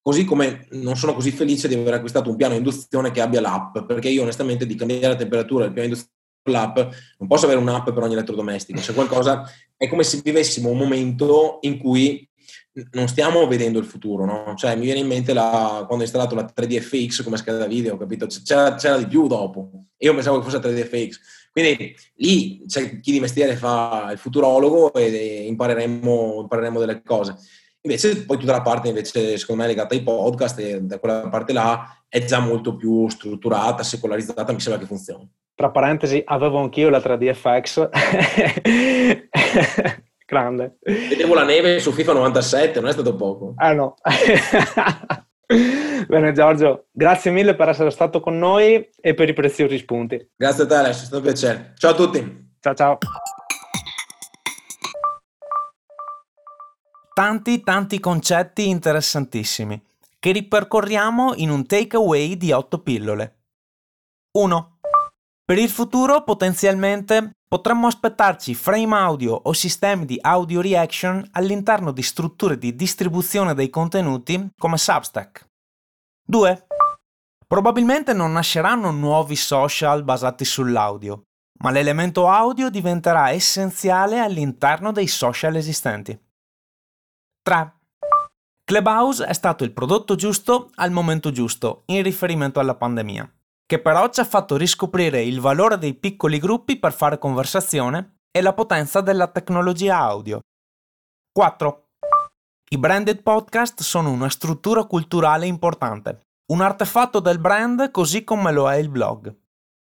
Così 0.00 0.24
come 0.24 0.66
non 0.70 0.96
sono 0.96 1.12
così 1.12 1.30
felice 1.32 1.68
di 1.68 1.74
aver 1.74 1.94
acquistato 1.94 2.30
un 2.30 2.36
piano 2.36 2.54
induzione 2.54 3.10
che 3.10 3.20
abbia 3.20 3.42
l'app, 3.42 3.80
perché 3.80 4.08
io 4.08 4.22
onestamente 4.22 4.64
di 4.64 4.74
cambiare 4.74 5.08
la 5.08 5.16
temperatura 5.16 5.64
del 5.64 5.72
piano 5.72 5.88
induzione 5.88 6.16
l'app, 6.48 6.76
non 7.18 7.28
posso 7.28 7.44
avere 7.44 7.60
un'app 7.60 7.90
per 7.90 8.02
ogni 8.02 8.14
elettrodomestico, 8.14 8.80
c'è 8.80 8.94
qualcosa, 8.94 9.50
è 9.76 9.86
come 9.86 10.02
se 10.04 10.20
vivessimo 10.24 10.70
un 10.70 10.78
momento 10.78 11.58
in 11.62 11.78
cui 11.78 12.27
non 12.92 13.08
stiamo 13.08 13.46
vedendo 13.46 13.78
il 13.78 13.84
futuro, 13.84 14.24
no? 14.24 14.54
Cioè 14.56 14.76
mi 14.76 14.84
viene 14.84 15.00
in 15.00 15.06
mente 15.06 15.32
la, 15.32 15.84
quando 15.86 16.04
ho 16.04 16.06
installato 16.06 16.34
la 16.34 16.44
3DFX 16.44 17.22
come 17.22 17.36
scheda 17.36 17.66
video, 17.66 17.96
capito? 17.96 18.26
C'era, 18.26 18.74
c'era 18.74 18.96
di 18.96 19.06
più 19.06 19.26
dopo, 19.26 19.70
io 19.96 20.14
pensavo 20.14 20.38
che 20.38 20.44
fosse 20.44 20.58
3DFX, 20.58 21.16
quindi 21.52 21.94
lì 22.16 22.64
c'è 22.66 23.00
chi 23.00 23.12
di 23.12 23.20
mestiere 23.20 23.56
fa 23.56 24.10
il 24.12 24.18
futurologo 24.18 24.92
e 24.94 25.46
impareremo, 25.46 26.40
impareremo 26.42 26.78
delle 26.78 27.02
cose. 27.02 27.34
Invece 27.80 28.24
poi 28.24 28.38
tutta 28.38 28.52
la 28.52 28.62
parte 28.62 28.88
invece 28.88 29.38
secondo 29.38 29.62
me 29.62 29.68
legata 29.68 29.94
ai 29.94 30.02
podcast 30.02 30.58
e 30.58 30.82
da 30.82 30.98
quella 30.98 31.28
parte 31.28 31.52
là 31.52 32.02
è 32.08 32.24
già 32.24 32.40
molto 32.40 32.76
più 32.76 33.08
strutturata, 33.08 33.82
secolarizzata, 33.82 34.52
mi 34.52 34.60
sembra 34.60 34.80
che 34.80 34.86
funzioni. 34.86 35.28
Tra 35.54 35.70
parentesi, 35.70 36.22
avevo 36.24 36.58
anch'io 36.58 36.88
la 36.88 36.98
3DFX. 36.98 37.88
Grande. 40.28 40.76
Vedevo 40.82 41.32
la 41.32 41.42
neve 41.42 41.80
su 41.80 41.90
FIFA 41.90 42.12
97, 42.12 42.80
non 42.80 42.90
è 42.90 42.92
stato 42.92 43.16
poco. 43.16 43.54
Ah 43.56 43.72
no. 43.72 43.94
Bene 46.06 46.32
Giorgio, 46.32 46.88
grazie 46.90 47.30
mille 47.30 47.54
per 47.54 47.70
essere 47.70 47.90
stato 47.90 48.20
con 48.20 48.36
noi 48.36 48.90
e 49.00 49.14
per 49.14 49.30
i 49.30 49.32
preziosi 49.32 49.78
spunti. 49.78 50.32
Grazie 50.36 50.64
a 50.64 50.66
te 50.66 50.74
Alessio, 50.74 51.02
è 51.02 51.06
stato 51.06 51.16
un 51.16 51.22
piacere. 51.22 51.72
Ciao 51.78 51.92
a 51.92 51.94
tutti. 51.94 52.50
Ciao 52.60 52.74
ciao. 52.74 52.98
Tanti 57.14 57.62
tanti 57.62 57.98
concetti 57.98 58.68
interessantissimi 58.68 59.82
che 60.18 60.32
ripercorriamo 60.32 61.36
in 61.36 61.48
un 61.48 61.64
takeaway 61.64 62.36
di 62.36 62.52
8 62.52 62.82
pillole. 62.82 63.36
1. 64.32 64.77
Per 65.48 65.56
il 65.56 65.70
futuro 65.70 66.24
potenzialmente 66.24 67.30
potremmo 67.48 67.86
aspettarci 67.86 68.54
frame 68.54 68.94
audio 68.94 69.32
o 69.32 69.54
sistemi 69.54 70.04
di 70.04 70.18
audio 70.20 70.60
reaction 70.60 71.26
all'interno 71.32 71.90
di 71.90 72.02
strutture 72.02 72.58
di 72.58 72.76
distribuzione 72.76 73.54
dei 73.54 73.70
contenuti 73.70 74.50
come 74.58 74.76
Substack. 74.76 75.48
2. 76.26 76.66
Probabilmente 77.46 78.12
non 78.12 78.32
nasceranno 78.32 78.90
nuovi 78.90 79.36
social 79.36 80.04
basati 80.04 80.44
sull'audio, 80.44 81.22
ma 81.62 81.70
l'elemento 81.70 82.28
audio 82.28 82.68
diventerà 82.68 83.30
essenziale 83.30 84.18
all'interno 84.18 84.92
dei 84.92 85.06
social 85.06 85.56
esistenti. 85.56 86.14
3. 87.40 87.72
Clubhouse 88.64 89.24
è 89.24 89.32
stato 89.32 89.64
il 89.64 89.72
prodotto 89.72 90.14
giusto 90.14 90.72
al 90.74 90.90
momento 90.90 91.30
giusto 91.30 91.84
in 91.86 92.02
riferimento 92.02 92.60
alla 92.60 92.74
pandemia 92.74 93.32
che 93.68 93.78
però 93.78 94.08
ci 94.08 94.20
ha 94.20 94.24
fatto 94.24 94.56
riscoprire 94.56 95.22
il 95.22 95.40
valore 95.40 95.76
dei 95.76 95.92
piccoli 95.92 96.38
gruppi 96.38 96.78
per 96.78 96.94
fare 96.94 97.18
conversazione 97.18 98.20
e 98.30 98.40
la 98.40 98.54
potenza 98.54 99.02
della 99.02 99.26
tecnologia 99.26 99.98
audio. 99.98 100.40
4. 101.30 101.88
I 102.70 102.78
branded 102.78 103.20
podcast 103.20 103.82
sono 103.82 104.10
una 104.10 104.30
struttura 104.30 104.84
culturale 104.84 105.44
importante, 105.44 106.22
un 106.50 106.62
artefatto 106.62 107.20
del 107.20 107.38
brand 107.38 107.90
così 107.90 108.24
come 108.24 108.52
lo 108.52 108.70
è 108.70 108.76
il 108.76 108.88
blog. 108.88 109.36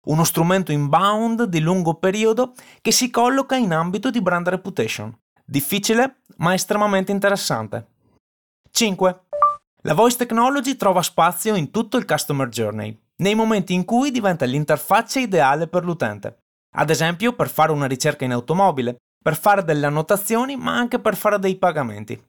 Uno 0.07 0.25
strumento 0.25 0.73
inbound 0.73 1.45
di 1.45 1.61
lungo 1.61 1.95
periodo 1.95 2.55
che 2.81 2.91
si 2.91 3.09
colloca 3.09 3.55
in 3.55 3.73
ambito 3.73 4.11
di 4.11 4.21
brand 4.21 4.49
reputation. 4.49 5.17
Difficile, 5.45 6.23
ma 6.39 6.55
estremamente 6.55 7.13
interessante. 7.13 7.87
5. 8.69 9.21
La 9.83 9.95
voice 9.95 10.17
technology 10.17 10.75
trova 10.75 11.03
spazio 11.03 11.55
in 11.55 11.71
tutto 11.71 11.97
il 11.97 12.05
customer 12.05 12.49
journey, 12.49 13.06
nei 13.17 13.35
momenti 13.35 13.75
in 13.75 13.85
cui 13.85 14.11
diventa 14.11 14.45
l'interfaccia 14.45 15.21
ideale 15.21 15.69
per 15.69 15.85
l'utente. 15.85 16.39
Ad 16.77 16.91
esempio 16.91 17.33
per 17.33 17.49
fare 17.49 17.73
una 17.73 17.87
ricerca 17.87 18.25
in 18.25 18.33
automobile, 18.33 18.97
per 19.23 19.37
fare 19.37 19.65
delle 19.65 19.87
annotazioni, 19.87 20.57
ma 20.57 20.77
anche 20.77 20.99
per 20.99 21.17
fare 21.17 21.39
dei 21.39 21.57
pagamenti. 21.57 22.23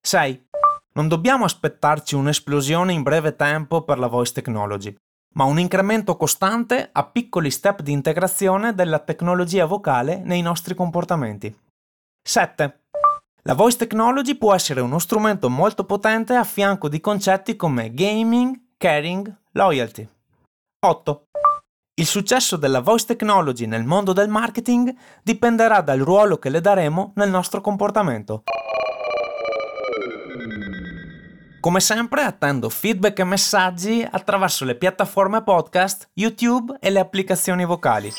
6. 0.00 0.46
Non 0.94 1.08
dobbiamo 1.08 1.44
aspettarci 1.44 2.14
un'esplosione 2.14 2.92
in 2.92 3.02
breve 3.02 3.36
tempo 3.36 3.82
per 3.82 3.98
la 3.98 4.06
voice 4.06 4.32
technology, 4.32 4.94
ma 5.34 5.44
un 5.44 5.58
incremento 5.58 6.16
costante 6.16 6.88
a 6.90 7.04
piccoli 7.04 7.50
step 7.50 7.82
di 7.82 7.92
integrazione 7.92 8.74
della 8.74 8.98
tecnologia 8.98 9.66
vocale 9.66 10.20
nei 10.24 10.42
nostri 10.42 10.74
comportamenti. 10.74 11.54
7. 12.22 12.80
La 13.42 13.54
voice 13.54 13.76
technology 13.76 14.34
può 14.34 14.54
essere 14.54 14.80
uno 14.80 14.98
strumento 14.98 15.48
molto 15.48 15.84
potente 15.84 16.34
a 16.34 16.44
fianco 16.44 16.88
di 16.88 17.00
concetti 17.00 17.54
come 17.54 17.94
gaming, 17.94 18.72
caring, 18.76 19.32
loyalty. 19.58 20.08
8. 20.86 21.24
Il 21.94 22.06
successo 22.06 22.56
della 22.56 22.80
voice 22.80 23.06
technology 23.06 23.66
nel 23.66 23.82
mondo 23.82 24.12
del 24.12 24.28
marketing 24.28 24.94
dipenderà 25.24 25.80
dal 25.80 25.98
ruolo 25.98 26.38
che 26.38 26.48
le 26.48 26.60
daremo 26.60 27.12
nel 27.16 27.28
nostro 27.28 27.60
comportamento. 27.60 28.44
Come 31.58 31.80
sempre 31.80 32.22
attendo 32.22 32.68
feedback 32.68 33.18
e 33.18 33.24
messaggi 33.24 34.06
attraverso 34.08 34.64
le 34.64 34.76
piattaforme 34.76 35.42
podcast, 35.42 36.08
YouTube 36.14 36.76
e 36.78 36.90
le 36.90 37.00
applicazioni 37.00 37.64
vocali. 37.64 38.12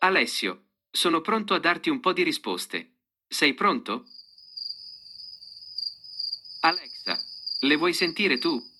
Alessio, 0.00 0.64
sono 0.90 1.22
pronto 1.22 1.54
a 1.54 1.58
darti 1.58 1.88
un 1.88 2.00
po' 2.00 2.12
di 2.12 2.22
risposte. 2.22 2.96
Sei 3.26 3.54
pronto? 3.54 4.04
Alexa, 6.60 7.18
le 7.60 7.76
vuoi 7.76 7.94
sentire 7.94 8.36
tu? 8.36 8.71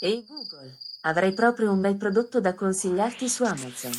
Ehi 0.00 0.24
Google, 0.28 0.76
avrei 1.00 1.32
proprio 1.32 1.72
un 1.72 1.80
bel 1.80 1.96
prodotto 1.96 2.40
da 2.40 2.54
consigliarti 2.54 3.28
su 3.28 3.42
Amazon. 3.42 3.90